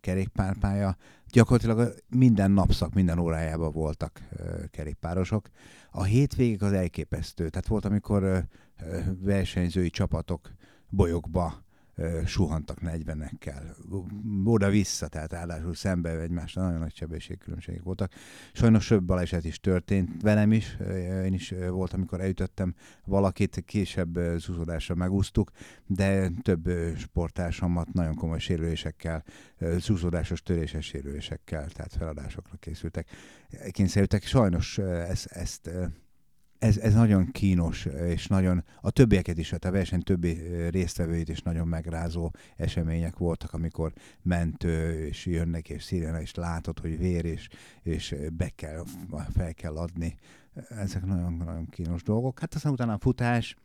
[0.00, 0.96] kerékpárpálya.
[1.30, 4.22] Gyakorlatilag minden napszak, minden órájában voltak
[4.70, 5.48] kerékpárosok.
[5.90, 7.48] A hétvégig az elképesztő.
[7.48, 8.44] Tehát volt, amikor
[9.20, 10.52] versenyzői csapatok
[10.88, 11.64] bolyokba
[12.24, 13.62] suhantak 40-ekkel.
[14.44, 18.12] Oda-vissza, tehát ráadásul szembe egymásra nagyon nagy sebességkülönbségek voltak.
[18.52, 20.76] Sajnos több baleset is történt velem is.
[21.24, 22.74] Én is voltam, amikor elütöttem
[23.04, 25.50] valakit, később zúzódásra megúsztuk,
[25.86, 29.24] de több sportársamat nagyon komoly sérülésekkel,
[29.78, 33.08] zúzódásos töréses sérülésekkel, tehát feladásokra készültek.
[33.70, 34.22] Kényszerültek.
[34.22, 35.70] Sajnos ezt, ezt
[36.62, 40.38] ez, ez nagyon kínos, és nagyon a többieket is, hát a verseny többi
[40.70, 46.98] résztvevőit is nagyon megrázó események voltak, amikor mentő, és jönnek, és szírena, és látod, hogy
[46.98, 47.48] vér, és,
[47.82, 48.84] és be kell,
[49.34, 50.14] fel kell adni.
[50.68, 52.38] Ezek nagyon-nagyon kínos dolgok.
[52.38, 53.56] Hát aztán utána a futás,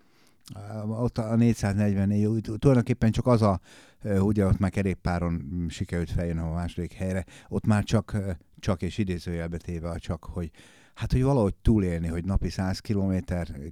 [0.87, 3.59] ott a 444, tulajdonképpen csak az a,
[4.03, 8.17] ugye ott már kerékpáron sikerült feljön a második helyre, ott már csak,
[8.59, 10.51] csak és idézőjelbe téve csak, hogy
[10.97, 13.15] hát hogy valahogy túlélni, hogy napi 100 km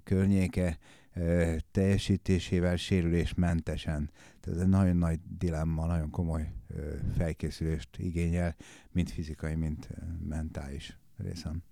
[0.04, 0.78] környéke
[1.72, 4.12] teljesítésével sérülésmentesen.
[4.40, 6.54] Tehát ez egy nagyon nagy dilemma, nagyon komoly
[7.18, 8.56] felkészülést igényel,
[8.92, 9.88] mind fizikai, mind
[10.28, 11.64] mentális részem.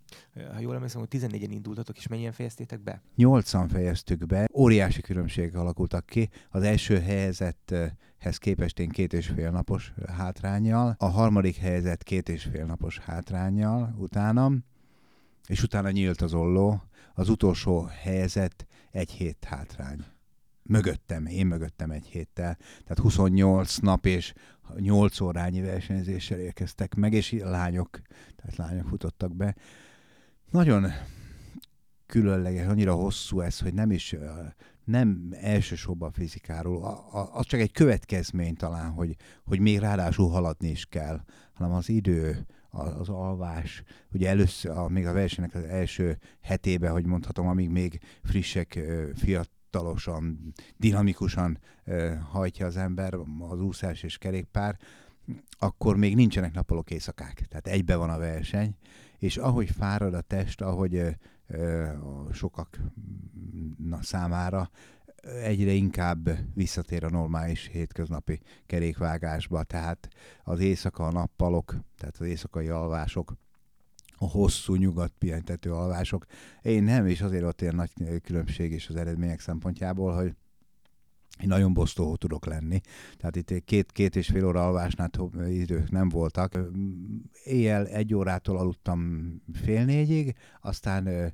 [0.54, 3.02] Ha jól emlékszem, hogy 14-en indultatok, és mennyien fejeztétek be?
[3.18, 4.48] 8-an fejeztük be.
[4.54, 6.30] Óriási különbségek alakultak ki.
[6.50, 12.44] Az első helyezetthez képest én két és fél napos hátrányjal, a harmadik helyezett két és
[12.44, 14.64] fél napos hátrányjal utánam,
[15.48, 20.06] és utána nyílt az olló, az utolsó helyzet egy hét hátrány.
[20.64, 22.58] Mögöttem, én mögöttem egy héttel.
[22.82, 24.34] Tehát 28 nap és
[24.78, 28.02] 8 órányi versenyzéssel érkeztek meg, és lányok,
[28.36, 29.56] tehát lányok futottak be.
[30.50, 30.92] Nagyon
[32.06, 34.16] különleges, annyira hosszú ez, hogy nem is
[34.84, 41.24] nem elsősorban fizikáról, az csak egy következmény talán, hogy, hogy még ráadásul haladni is kell,
[41.54, 47.06] hanem az idő, az alvás, ugye először, a, még a versenynek az első hetében, hogy
[47.06, 48.80] mondhatom, amíg még frissek,
[49.16, 51.60] fiatalosan, dinamikusan
[52.30, 53.14] hajtja az ember
[53.50, 54.78] az úszás és kerékpár,
[55.50, 57.46] akkor még nincsenek napolók éjszakák.
[57.50, 58.76] Tehát egybe van a verseny,
[59.18, 61.16] és ahogy fárad a test, ahogy
[62.32, 62.80] sokak
[63.78, 64.70] na, számára
[65.44, 70.08] egyre inkább visszatér a normális hétköznapi kerékvágásba, tehát
[70.44, 73.34] az éjszaka, a nappalok, tehát az éjszakai alvások,
[74.18, 76.26] a hosszú nyugat pihentető alvások.
[76.62, 80.36] Én nem, és azért ott ilyen nagy különbség is az eredmények szempontjából, hogy
[81.42, 82.82] én nagyon bosztó tudok lenni.
[83.18, 85.10] Tehát itt két, két és fél óra alvásnál
[85.50, 86.60] idők nem voltak.
[87.44, 91.34] Éjjel egy órától aludtam fél négyig, aztán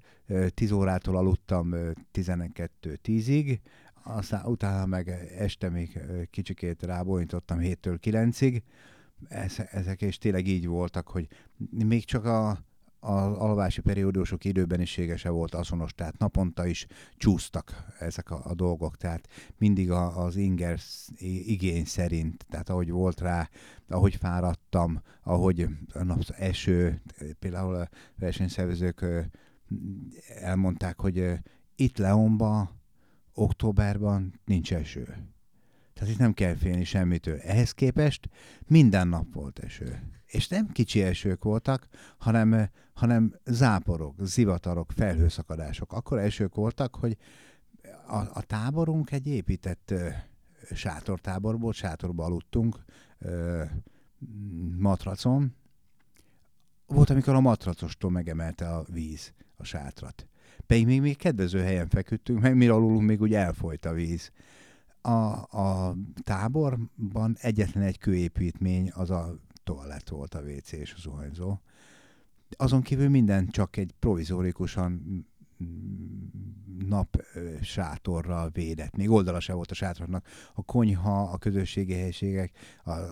[0.53, 1.75] tíz órától aludtam
[2.11, 3.61] tizenkettő tízig,
[4.03, 8.63] aztán utána meg este még kicsikét rábólintottam héttől kilencig.
[9.71, 11.27] Ezek és tényleg így voltak, hogy
[11.69, 12.67] még csak a
[12.99, 16.85] az alvási periódusok időbenisége volt azonos, tehát naponta is
[17.17, 20.79] csúsztak ezek a, a dolgok, tehát mindig a, az inger
[21.45, 23.49] igény szerint, tehát ahogy volt rá,
[23.87, 27.01] ahogy fáradtam, ahogy a nap eső,
[27.39, 29.05] például a versenyszervezők
[30.39, 31.31] elmondták, hogy
[31.75, 32.71] itt Leonba
[33.33, 35.27] októberben nincs eső.
[35.99, 37.39] Tehát itt nem kell félni semmitől.
[37.39, 38.29] Ehhez képest
[38.67, 39.99] minden nap volt eső
[40.31, 45.93] és nem kicsi esők voltak, hanem, hanem záporok, zivatarok, felhőszakadások.
[45.93, 47.17] Akkor esők voltak, hogy
[48.07, 50.09] a, a táborunk egy épített ö,
[50.73, 52.83] sátortábor volt, sátorba aludtunk
[53.19, 53.63] ö,
[54.77, 55.55] matracon.
[56.85, 60.27] Volt, amikor a matracostól megemelte a víz a sátrat.
[60.65, 64.31] Pedig még, még kedvező helyen feküdtünk, meg mi alulunk még úgy elfolyt a víz.
[65.09, 71.57] A, a táborban egyetlen egy kőépítmény, az a toalett volt a WC és a zuhanyzó.
[72.57, 75.25] Azon kívül minden csak egy provizórikusan
[76.87, 77.21] nap
[77.61, 78.95] sátorral védett.
[78.95, 80.25] Még oldala se volt a sátornak.
[80.53, 82.51] A konyha, a közösségi helységek,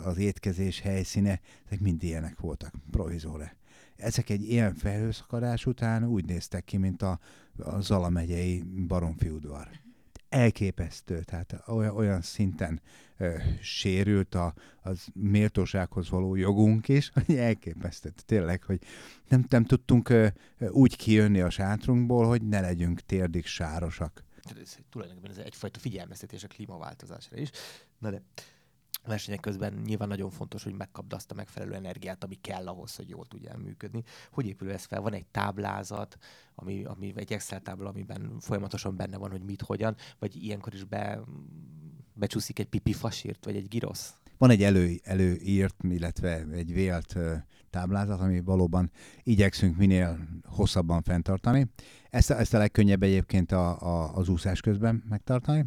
[0.05, 3.55] az étkezés helyszíne, ezek mind ilyenek voltak, provizóre.
[3.95, 7.19] Ezek egy ilyen felhőszakadás után úgy néztek ki, mint a,
[7.57, 9.69] a Zala megyei baromfiudvar
[10.29, 12.81] elképesztő, tehát olyan, olyan szinten
[13.17, 18.13] ö, sérült a, az méltósághoz való jogunk is, hogy elképesztő.
[18.25, 18.79] Tényleg, hogy
[19.27, 20.27] nem, nem tudtunk ö,
[20.59, 24.23] úgy kijönni a sátrunkból, hogy ne legyünk térdig sárosak.
[24.61, 27.49] Ez, tulajdonképpen ez egyfajta figyelmeztetés a klímaváltozásra is.
[27.99, 28.21] Na de
[29.07, 33.09] versenyek közben nyilván nagyon fontos, hogy megkapd azt a megfelelő energiát, ami kell ahhoz, hogy
[33.09, 34.03] jól tudjál működni.
[34.31, 35.01] Hogy épül ez fel?
[35.01, 36.17] Van egy táblázat,
[36.55, 40.83] ami, ami egy Excel tábla, amiben folyamatosan benne van, hogy mit, hogyan, vagy ilyenkor is
[40.83, 41.19] be,
[42.13, 44.13] becsúszik egy pipi fasírt, vagy egy girosz?
[44.37, 47.15] Van egy elő, előírt, illetve egy vélt
[47.69, 48.91] táblázat, ami valóban
[49.23, 51.67] igyekszünk minél hosszabban fenntartani.
[52.09, 55.65] Ezt, ezt a legkönnyebb egyébként a, a, az úszás közben megtartani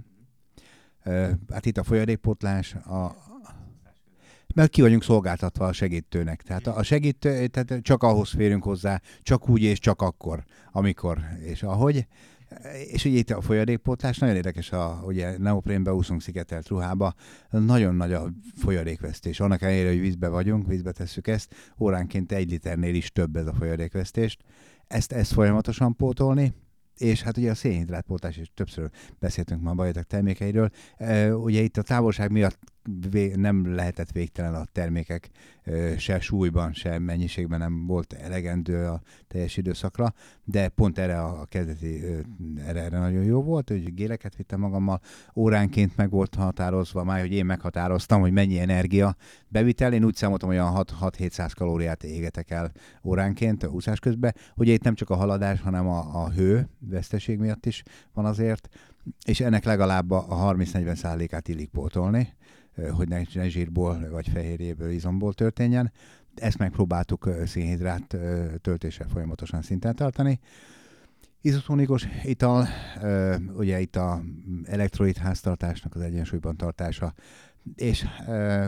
[1.48, 3.14] Hát itt a folyadékpotlás, a,
[4.54, 6.42] mert ki vagyunk szolgáltatva a segítőnek.
[6.42, 11.62] Tehát a segítő, tehát csak ahhoz férünk hozzá, csak úgy és csak akkor, amikor és
[11.62, 12.06] ahogy.
[12.90, 17.14] És ugye itt a folyadékpótlás, nagyon érdekes, a, ugye neoprénbe úszunk szigetelt ruhába,
[17.50, 19.40] nagyon nagy a folyadékvesztés.
[19.40, 23.54] Annak ellenére, hogy vízbe vagyunk, vízbe tesszük ezt, óránként egy liternél is több ez a
[23.54, 24.42] folyadékvesztést.
[24.86, 26.52] Ezt, ezt folyamatosan pótolni,
[26.96, 30.70] és hát ugye a szénhidrátpótlás, és többször beszéltünk már a bajotok termékeiről,
[31.32, 32.58] ugye itt a távolság miatt
[33.34, 35.30] nem lehetett végtelen a termékek,
[35.96, 40.14] se súlyban, se mennyiségben nem volt elegendő a teljes időszakra,
[40.44, 42.02] de pont erre a kezdeti,
[42.66, 45.00] erre, erre nagyon jó volt, hogy géleket vittem magammal,
[45.34, 49.16] óránként meg volt határozva, már hogy én meghatároztam, hogy mennyi energia
[49.48, 52.72] bevitel, én úgy számoltam, hogy olyan 6-700 kalóriát égetek el
[53.04, 54.34] óránként úszás közben.
[54.54, 58.68] Ugye itt nem csak a haladás, hanem a, a hő veszteség miatt is van azért,
[59.24, 62.32] és ennek legalább a 30-40 százalékát illik pótolni
[62.96, 65.92] hogy ne, zsírból vagy fehérjéből, izomból történjen.
[66.34, 68.16] Ezt megpróbáltuk szénhidrát
[68.60, 70.40] töltéssel folyamatosan szinten tartani.
[71.40, 72.66] Izotonikus ital,
[73.56, 74.22] ugye itt a
[74.64, 77.14] elektrolit háztartásnak az egyensúlyban tartása,
[77.74, 78.06] és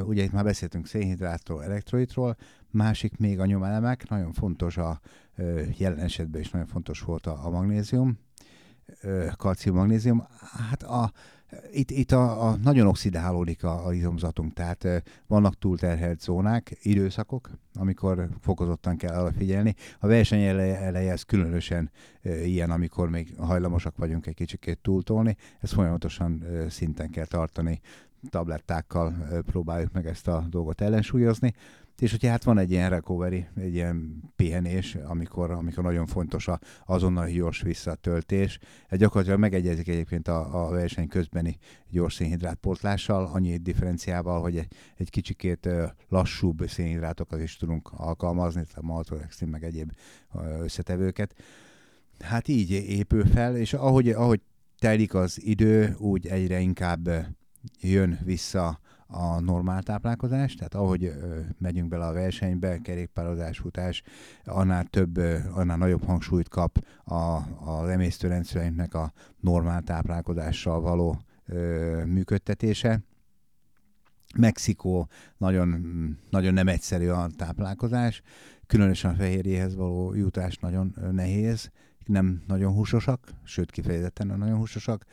[0.04, 2.36] ugye itt már beszéltünk szénhidrátról, elektrolitról,
[2.70, 5.00] másik még a nyomelemek, nagyon fontos a
[5.76, 8.18] jelen esetben is nagyon fontos volt a magnézium,
[9.36, 10.26] kalcium, magnézium.
[10.70, 11.12] Hát a,
[11.72, 18.28] itt, itt a, a, nagyon oxidálódik a, a izomzatunk, tehát vannak túlterhelt zónák, időszakok, amikor
[18.40, 19.74] fokozottan kell arra figyelni.
[19.98, 21.90] A verseny eleje, eleje ez különösen
[22.22, 27.80] ilyen, amikor még hajlamosak vagyunk egy kicsikét túltolni, ezt folyamatosan szinten kell tartani,
[28.30, 29.14] tablettákkal
[29.46, 31.54] próbáljuk meg ezt a dolgot ellensúlyozni.
[31.98, 36.58] És hogyha hát van egy ilyen recovery, egy ilyen pihenés, amikor, amikor nagyon fontos a
[36.86, 38.58] azonnal gyors visszatöltés.
[38.88, 41.58] Ez gyakorlatilag megegyezik egyébként a, a verseny közbeni
[41.90, 45.68] gyors szénhidrátpótlással, annyi differenciával, hogy egy, egy kicsikét
[46.08, 49.92] lassúbb szénhidrátokat is tudunk alkalmazni, tehát maltodextrin meg egyéb
[50.60, 51.34] összetevőket.
[52.20, 54.40] Hát így épül fel, és ahogy, ahogy
[54.78, 57.08] telik az idő, úgy egyre inkább
[57.80, 58.80] jön vissza
[59.12, 64.02] a normál táplálkozás, tehát ahogy ö, megyünk bele a versenybe, kerékpározás, futás,
[64.44, 67.14] annál több, ö, annál nagyobb hangsúlyt kap a,
[67.70, 73.00] az emésztőrendszerünknek a normál táplálkozással való ö, működtetése.
[74.36, 75.68] Mexikó nagyon,
[76.30, 78.22] nagyon nem egyszerű a táplálkozás,
[78.66, 81.70] különösen a fehérjéhez való jutás nagyon nehéz,
[82.06, 85.04] nem nagyon húsosak, sőt kifejezetten nagyon húsosak.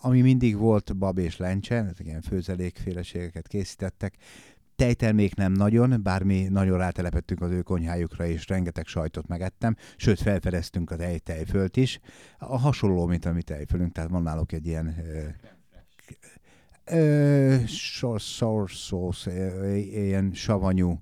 [0.00, 4.16] Ami mindig volt bab és lencse, ezek ilyen főzelékféleségeket készítettek,
[4.76, 10.90] Tejtermék nem nagyon, bármi nagyon rátelepettünk az ő konyhájukra, és rengeteg sajtot megettem, sőt felfedeztünk
[10.90, 12.00] az tejfölt is.
[12.38, 14.94] A hasonló, mint a mi tejfölünk, tehát van náluk egy ilyen
[17.66, 21.00] sour sauce, ilyen savanyú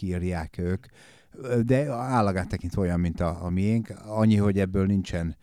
[0.00, 0.86] írják ők,
[1.62, 5.36] de állagát tekintve olyan, mint a, a miénk, annyi, hogy ebből nincsen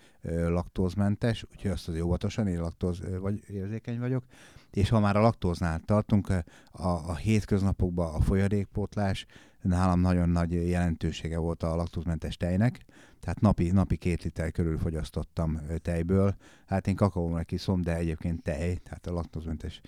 [0.48, 4.24] laktózmentes, úgyhogy azt az óvatosan, én laktóz vagy érzékeny vagyok,
[4.72, 9.26] és ha már a laktóznál tartunk, a, a hétköznapokban a folyadékpótlás
[9.62, 12.86] nálam nagyon nagy jelentősége volt a laktózmentes tejnek,
[13.20, 16.36] tehát napi, napi két liter körül fogyasztottam tejből.
[16.66, 19.82] Hát én kakaónak kiszom, de egyébként tej, tehát a laktózmentes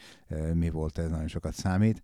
[0.53, 2.01] mi volt, ez nagyon sokat számít.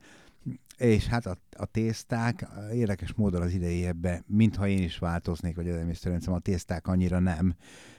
[0.78, 5.70] És hát a, a tészták érdekes módon az idei ebbe, mintha én is változnék, vagy
[5.70, 7.56] az emésztőrendszerem, a tészták annyira nem.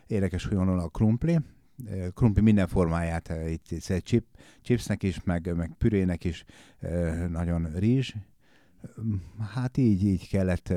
[0.07, 1.39] Érdekes, hogy van a krumpli,
[2.15, 4.25] krumpli minden formáját, itt, itt chip,
[4.63, 6.45] chipsnek is, meg, meg pürének is,
[7.29, 8.15] nagyon rizs.
[9.55, 10.75] Hát így, így kellett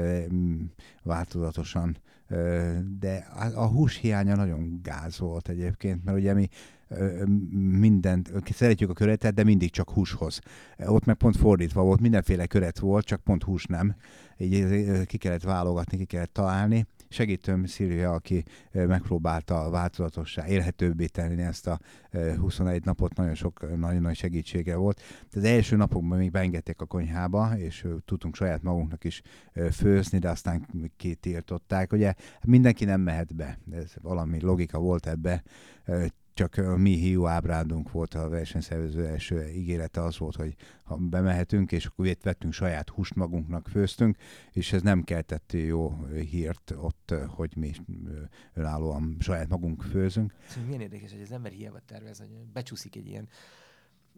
[1.04, 1.98] változatosan,
[3.00, 6.50] de a hús hiánya nagyon gáz volt egyébként, mert ugye mi
[7.80, 10.40] mindent, szeretjük a köretet, de mindig csak húshoz.
[10.86, 13.96] Ott meg pont fordítva volt, mindenféle köret volt, csak pont hús nem.
[14.38, 16.86] Így ki kellett válogatni, ki kellett találni.
[17.10, 21.80] Segítőm Szilvia, aki megpróbálta változatossá, élhetőbbé tenni ezt a
[22.38, 25.02] 21 napot, nagyon sok, nagyon nagy segítsége volt.
[25.32, 29.22] Az első napokban még beengedték a konyhába, és tudtunk saját magunknak is
[29.72, 31.92] főzni, de aztán kitiltották.
[31.94, 35.44] Ugye mindenki nem mehet be, ez valami logika volt ebbe,
[36.34, 41.72] csak a mi hiú ábrádunk volt a versenyszervező első ígérete az volt, hogy ha bemehetünk,
[41.72, 44.18] és akkor vettünk saját húst magunknak, főztünk,
[44.52, 47.72] és ez nem keltett jó hírt ott, hogy mi
[48.54, 50.34] önállóan saját magunk főzünk.
[50.48, 53.28] Szóval milyen érdekes, hogy az ember hiába tervez, hogy becsúszik egy ilyen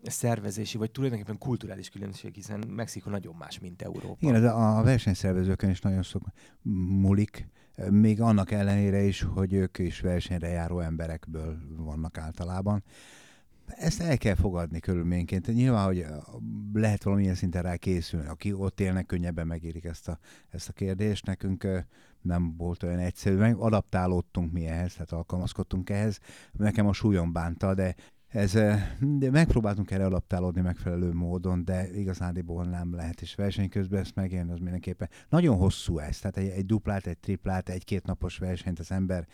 [0.04, 4.18] szervezési, vagy tulajdonképpen kulturális különbség, hiszen Mexikó nagyon más, mint Európa.
[4.20, 6.24] Igen, de a versenyszervezőkön is nagyon sok
[7.02, 7.48] múlik,
[7.90, 12.84] még annak ellenére is, hogy ők is versenyre járó emberekből vannak általában.
[13.66, 15.48] Ezt el kell fogadni körülményként.
[15.54, 16.06] Nyilván, hogy
[16.74, 18.28] lehet valamilyen szinten rá készülni.
[18.28, 20.20] Aki ott élnek, könnyebben megérik ezt a,
[20.50, 21.26] ezt a kérdést.
[21.26, 21.68] Nekünk
[22.22, 26.20] nem volt olyan egyszerű, meg adaptálódtunk mi ehhez, tehát alkalmazkodtunk ehhez.
[26.52, 27.96] Nekem a súlyom bánta, de
[28.34, 28.52] ez,
[29.00, 34.52] de megpróbáltunk erre adaptálódni megfelelő módon, de igazándiból nem lehet, és verseny közben ezt megélni
[34.52, 35.10] az mindenképpen.
[35.30, 39.28] Nagyon hosszú ez, tehát egy, egy duplát, egy triplát, egy-két napos versenyt az ember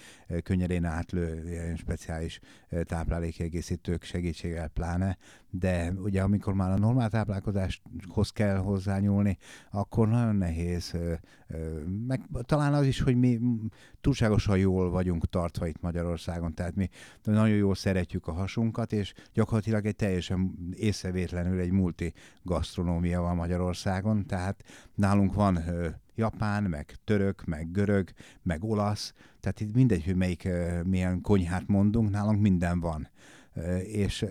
[0.43, 2.39] könnyedén átlő, ilyen speciális
[2.83, 5.17] táplálékegészítők segítségével pláne,
[5.49, 9.37] de ugye amikor már a normál táplálkozáshoz kell hozzányúlni,
[9.71, 10.97] akkor nagyon nehéz,
[12.07, 13.39] meg talán az is, hogy mi
[14.01, 16.89] túlságosan jól vagyunk tartva itt Magyarországon, tehát mi
[17.23, 24.25] nagyon jól szeretjük a hasunkat, és gyakorlatilag egy teljesen észrevétlenül egy multi gasztronómia van Magyarországon,
[24.25, 24.63] tehát
[24.95, 25.59] nálunk van
[26.15, 28.09] japán, meg török, meg görög,
[28.41, 30.47] meg olasz, tehát itt mindegy, hogy melyik
[30.83, 33.09] milyen konyhát mondunk, nálunk minden van.
[33.83, 34.25] És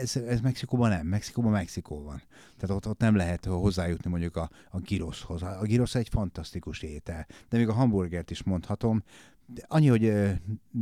[0.00, 1.06] ez, ez Mexikóban nem.
[1.06, 2.22] Mexikóban Mexikó van.
[2.58, 5.42] Tehát ott, ott nem lehet hozzájutni mondjuk a, a gyroszhoz.
[5.42, 7.26] A gyrosz egy fantasztikus étel.
[7.48, 9.02] De még a hamburgert is mondhatom.
[9.46, 10.30] De annyi, hogy ö,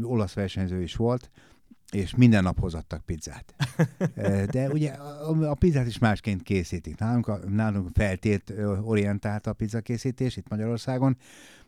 [0.02, 1.30] olasz versenyző is volt,
[1.92, 3.54] és minden nap hozattak pizzát.
[4.50, 6.98] De ugye a, a pizzát is másként készítik.
[6.98, 8.52] Nálunk, a, nálunk feltét
[8.82, 11.16] orientált a pizzakészítés itt Magyarországon,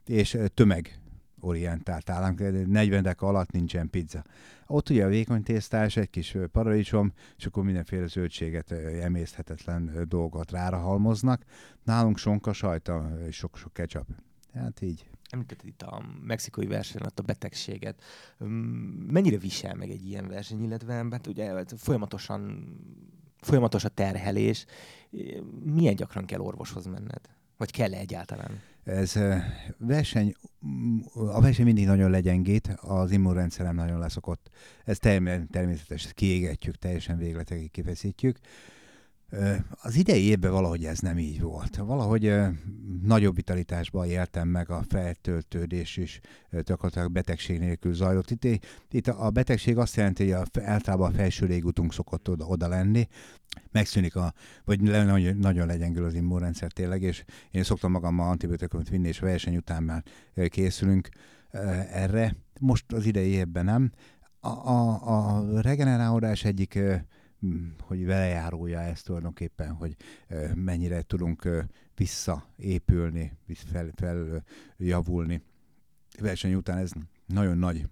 [0.06, 0.98] és tömeg
[1.44, 2.34] orientált állam,
[2.66, 4.24] 40 deka alatt nincsen pizza.
[4.66, 8.72] Ott ugye a vékony tésztás, egy kis paradicsom, és akkor mindenféle zöldséget,
[9.02, 11.44] emészthetetlen dolgot rára halmoznak.
[11.82, 14.08] Nálunk sonka, sajta és sok-sok ketchup.
[14.54, 15.06] Hát így.
[15.30, 18.02] Említetted itt a mexikai verseny a betegséget.
[19.06, 22.68] Mennyire visel meg egy ilyen verseny, illetve hát ugye folyamatosan
[23.44, 24.66] folyamatos a terhelés.
[25.64, 27.20] Milyen gyakran kell orvoshoz menned?
[27.56, 28.60] Vagy kell -e egyáltalán?
[28.84, 29.18] Ez
[29.78, 30.34] verseny,
[31.14, 34.50] a verseny mindig nagyon legyengít, az immunrendszerem nagyon leszokott.
[34.84, 38.38] Ez természetes, kiégetjük, teljesen végletekig kifeszítjük.
[39.82, 41.76] Az idei évben valahogy ez nem így volt.
[41.76, 42.34] Valahogy
[43.02, 46.20] nagyobb vitalitásban éltem meg a feltöltődés is
[46.50, 48.30] gyakorlatilag betegség nélkül zajlott.
[48.30, 52.68] Itt, itt a betegség azt jelenti, hogy a, általában a felső légutunk szokott oda, oda
[52.68, 53.08] lenni,
[53.72, 54.32] megszűnik a,
[54.64, 59.56] vagy nagyon, nagyon legyengül az immunrendszer tényleg, és én szoktam magammal antibiotikumot vinni, és verseny
[59.56, 60.02] után már
[60.48, 61.08] készülünk
[61.92, 62.36] erre.
[62.60, 63.92] Most az idei évben nem.
[64.40, 66.78] A, a, a regenerálódás egyik
[67.80, 69.96] hogy velejárója ez tulajdonképpen, hogy
[70.54, 71.48] mennyire tudunk
[71.96, 73.32] visszaépülni,
[73.94, 74.44] fel.
[76.20, 76.90] Verseny után ez
[77.26, 77.88] nagyon nagy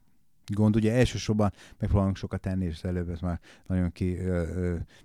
[0.47, 0.77] gond.
[0.77, 4.17] Ugye elsősorban megpróbálunk sokat tenni, és előbb ez már nagyon ki,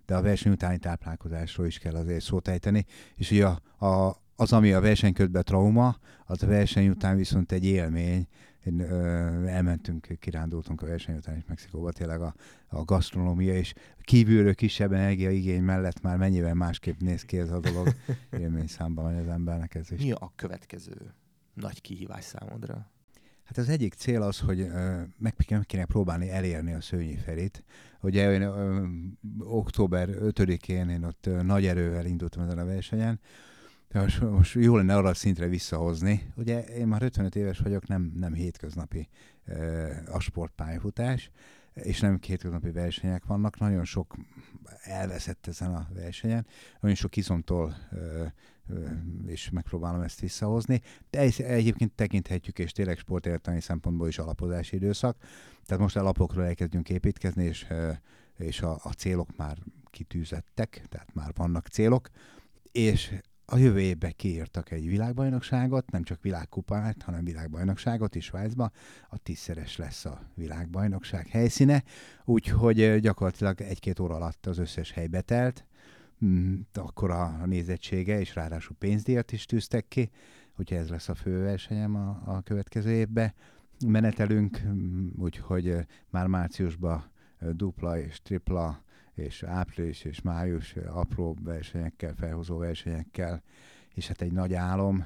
[0.05, 2.85] de a verseny utáni táplálkozásról is kell azért szót ejteni.
[3.15, 7.65] És ugye a, a, az, ami a versenyközben trauma, az a verseny után viszont egy
[7.65, 8.27] élmény,
[8.67, 12.33] én, ö, elmentünk, kirándultunk a verseny után is Mexikóba, tényleg a,
[12.67, 17.87] a gasztronómia és kívülről kisebb energiaigény mellett már mennyivel másképp néz ki ez a dolog.
[18.41, 20.01] Élmény számban van az embernek ez is.
[20.01, 21.13] Mi a következő
[21.53, 22.91] nagy kihívás számodra?
[23.43, 27.63] Hát az egyik cél az, hogy ö, meg, kéne próbálni elérni a szőnyi felét.
[28.01, 28.85] Ugye én ö,
[29.39, 33.19] október 5-én én ott ö, nagy erővel indultam ezen a versenyen,
[34.01, 36.33] most, most jó lenne arra a szintre visszahozni.
[36.35, 39.07] Ugye én már 55 éves vagyok, nem, nem hétköznapi
[39.45, 41.31] ö, a sportpályafutás,
[41.73, 43.59] és nem hétköznapi versenyek vannak.
[43.59, 44.15] Nagyon sok
[44.81, 46.45] elveszett ezen a versenyen,
[46.79, 48.25] nagyon sok izomtól ö,
[49.25, 50.81] és megpróbálom ezt visszahozni.
[51.09, 55.17] De egyébként tekinthetjük, és tényleg sportértelmi szempontból is alapozási időszak.
[55.65, 57.67] Tehát most alapokról elkezdünk építkezni, és,
[58.37, 59.57] és a, a célok már
[59.89, 62.09] kitűzettek, tehát már vannak célok,
[62.71, 63.13] és
[63.49, 68.71] a jövő évben kiírtak egy világbajnokságot, nem csak világkupát, hanem világbajnokságot is Svájcba.
[69.09, 71.83] A tízszeres lesz a világbajnokság helyszíne,
[72.25, 75.65] úgyhogy gyakorlatilag egy-két óra alatt az összes hely betelt,
[76.25, 80.09] mm, akkor a nézettsége, és ráadásul pénzdíjat is tűztek ki,
[80.57, 83.33] úgyhogy ez lesz a fő versenyem a, a következő évben.
[83.85, 85.75] Menetelünk, mm, úgyhogy
[86.09, 88.83] már márciusban dupla és tripla
[89.17, 93.43] és április és május apró versenyekkel, felhozó versenyekkel,
[93.93, 95.05] és hát egy nagy álom,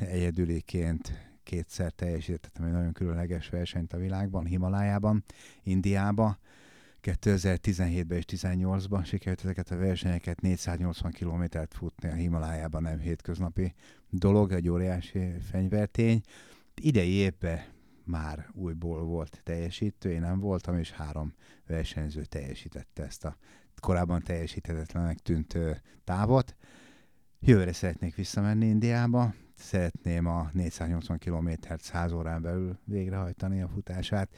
[0.00, 1.12] egyedüliként
[1.42, 5.24] kétszer teljesítettem egy nagyon különleges versenyt a világban, Himalájában,
[5.62, 6.38] Indiába.
[7.02, 13.74] 2017-ben és 2018-ban sikerült ezeket a versenyeket 480 kilométert futni a Himalájában, nem hétköznapi
[14.10, 16.20] dolog, egy óriási fenyvertény.
[16.74, 17.60] Idei évben
[18.10, 21.34] már újból volt teljesítő, én nem voltam, és három
[21.66, 23.36] versenyző teljesítette ezt a
[23.80, 25.58] korábban teljesíthetetlenek tűnt
[26.04, 26.56] távot.
[27.40, 34.30] Jövőre szeretnék visszamenni Indiába, szeretném a 480 km-t 100 órán belül végrehajtani a futását.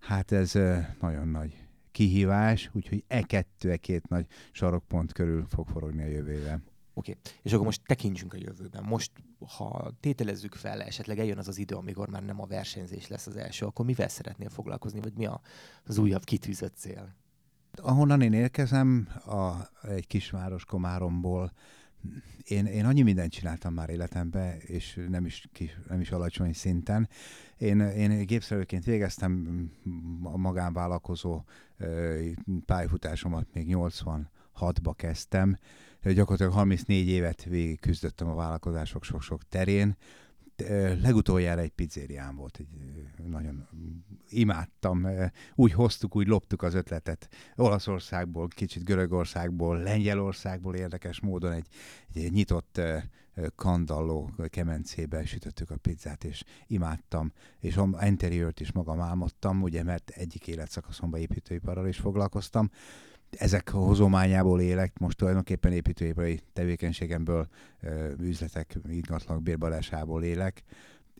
[0.00, 0.52] Hát ez
[1.00, 6.64] nagyon nagy kihívás, úgyhogy e kettő, e két nagy sarokpont körül fog forogni a jövőben.
[6.94, 7.32] Oké, okay.
[7.42, 8.84] és akkor most tekintsünk a jövőben.
[8.84, 9.12] Most,
[9.56, 13.36] ha tételezzük fel, esetleg eljön az az idő, amikor már nem a versenyzés lesz az
[13.36, 15.28] első, akkor mivel szeretnél foglalkozni, vagy mi
[15.84, 17.14] az újabb kitűzött cél?
[17.76, 21.52] Ahonnan én érkezem, a, egy kisváros Komáromból,
[22.42, 27.08] én, én annyi mindent csináltam már életemben, és nem is, kis, nem is alacsony szinten.
[27.56, 29.70] Én, én gépszerelőként végeztem
[30.22, 31.44] a magánvállalkozó
[32.66, 33.68] pályafutásomat még
[34.60, 35.58] 86-ba kezdtem.
[36.02, 39.96] Gyakorlatilag 34 évet végig küzdöttem a vállalkozások sok-sok terén
[41.02, 42.68] legutoljára egy pizzérián volt, egy,
[43.26, 43.68] nagyon
[44.28, 45.06] imádtam.
[45.54, 51.66] Úgy hoztuk, úgy loptuk az ötletet Olaszországból, kicsit Görögországból, Lengyelországból érdekes módon egy,
[52.14, 52.80] egy nyitott
[53.56, 60.10] kandalló kemencébe sütöttük a pizzát, és imádtam, és a interiört is magam álmodtam, ugye, mert
[60.10, 62.70] egyik életszakaszomban építőiparral is foglalkoztam,
[63.34, 67.48] ezek hozományából élek, most tulajdonképpen építőipari tevékenységemből,
[68.20, 70.62] üzletek, ingatlanok bérbalásából élek,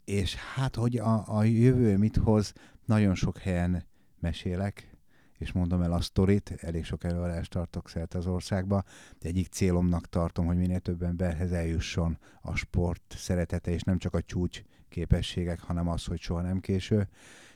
[0.05, 2.53] és hát, hogy a, a jövő mit hoz,
[2.85, 3.85] nagyon sok helyen
[4.21, 4.95] mesélek,
[5.39, 8.83] és mondom el a sztorit, elég sok előadást tartok szerte az országba,
[9.19, 14.15] de egyik célomnak tartom, hogy minél több emberhez eljusson a sport szeretete, és nem csak
[14.15, 17.09] a csúcs képességek, hanem az, hogy soha nem késő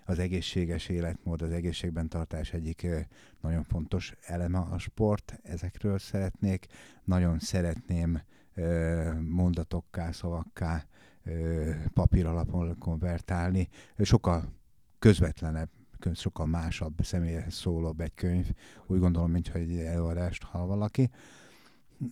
[0.08, 2.86] az egészséges életmód, az egészségben tartás egyik
[3.40, 5.40] nagyon fontos eleme a sport.
[5.42, 6.66] Ezekről szeretnék.
[7.04, 8.20] Nagyon szeretném
[9.28, 10.86] mondatokká, szavakká,
[11.92, 13.68] papír alapon konvertálni.
[13.98, 14.52] Sokkal
[14.98, 15.70] közvetlenebb,
[16.14, 18.50] sokkal másabb, személyhez szólóbb egy könyv.
[18.86, 21.10] Úgy gondolom, mintha egy előadást hall valaki.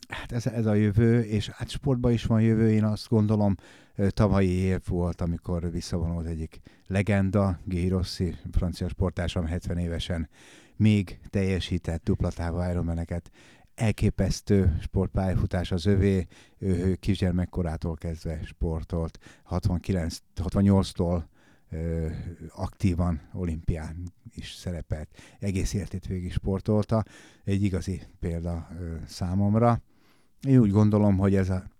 [0.08, 3.54] Hát ez, ez a jövő, és hát sportban is van jövő, én azt gondolom,
[4.08, 10.28] tavalyi év volt, amikor visszavonult egyik legenda, Guy Rossi, francia sportásom 70 évesen
[10.76, 13.30] még teljesített duplatávú Ironmaneket,
[13.74, 16.26] elképesztő sportpályafutás az övé,
[16.58, 21.22] ő kisgyermekkorától kezdve sportolt, 69, 68-tól
[22.48, 25.08] aktívan olimpián is szerepelt,
[25.38, 27.04] egész életét végig sportolta,
[27.44, 28.68] egy igazi példa
[29.06, 29.80] számomra.
[30.42, 31.70] Én úgy gondolom, hogy ez a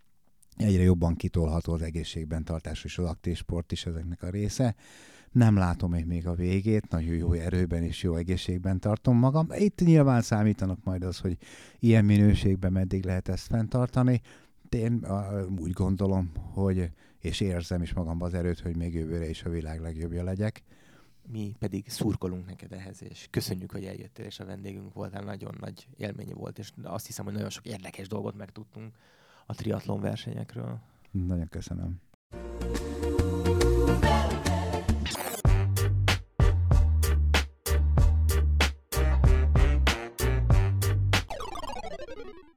[0.57, 4.74] egyre jobban kitolható az egészségben tartás és az aktív sport is ezeknek a része.
[5.32, 9.47] Nem látom még, még a végét, nagyon jó erőben és jó egészségben tartom magam.
[9.57, 11.37] Itt nyilván számítanak majd az, hogy
[11.78, 14.20] ilyen minőségben meddig lehet ezt fenntartani.
[14.68, 15.07] Én
[15.59, 19.80] úgy gondolom, hogy és érzem is magamban az erőt, hogy még jövőre is a világ
[19.80, 20.62] legjobbja legyek.
[21.28, 25.22] Mi pedig szurkolunk neked ehhez, és köszönjük, hogy eljöttél, és a vendégünk voltál.
[25.22, 28.94] Nagyon nagy élmény volt, és azt hiszem, hogy nagyon sok érdekes dolgot megtudtunk
[29.46, 30.80] a triatlon versenyekről.
[31.10, 32.00] Nagyon köszönöm.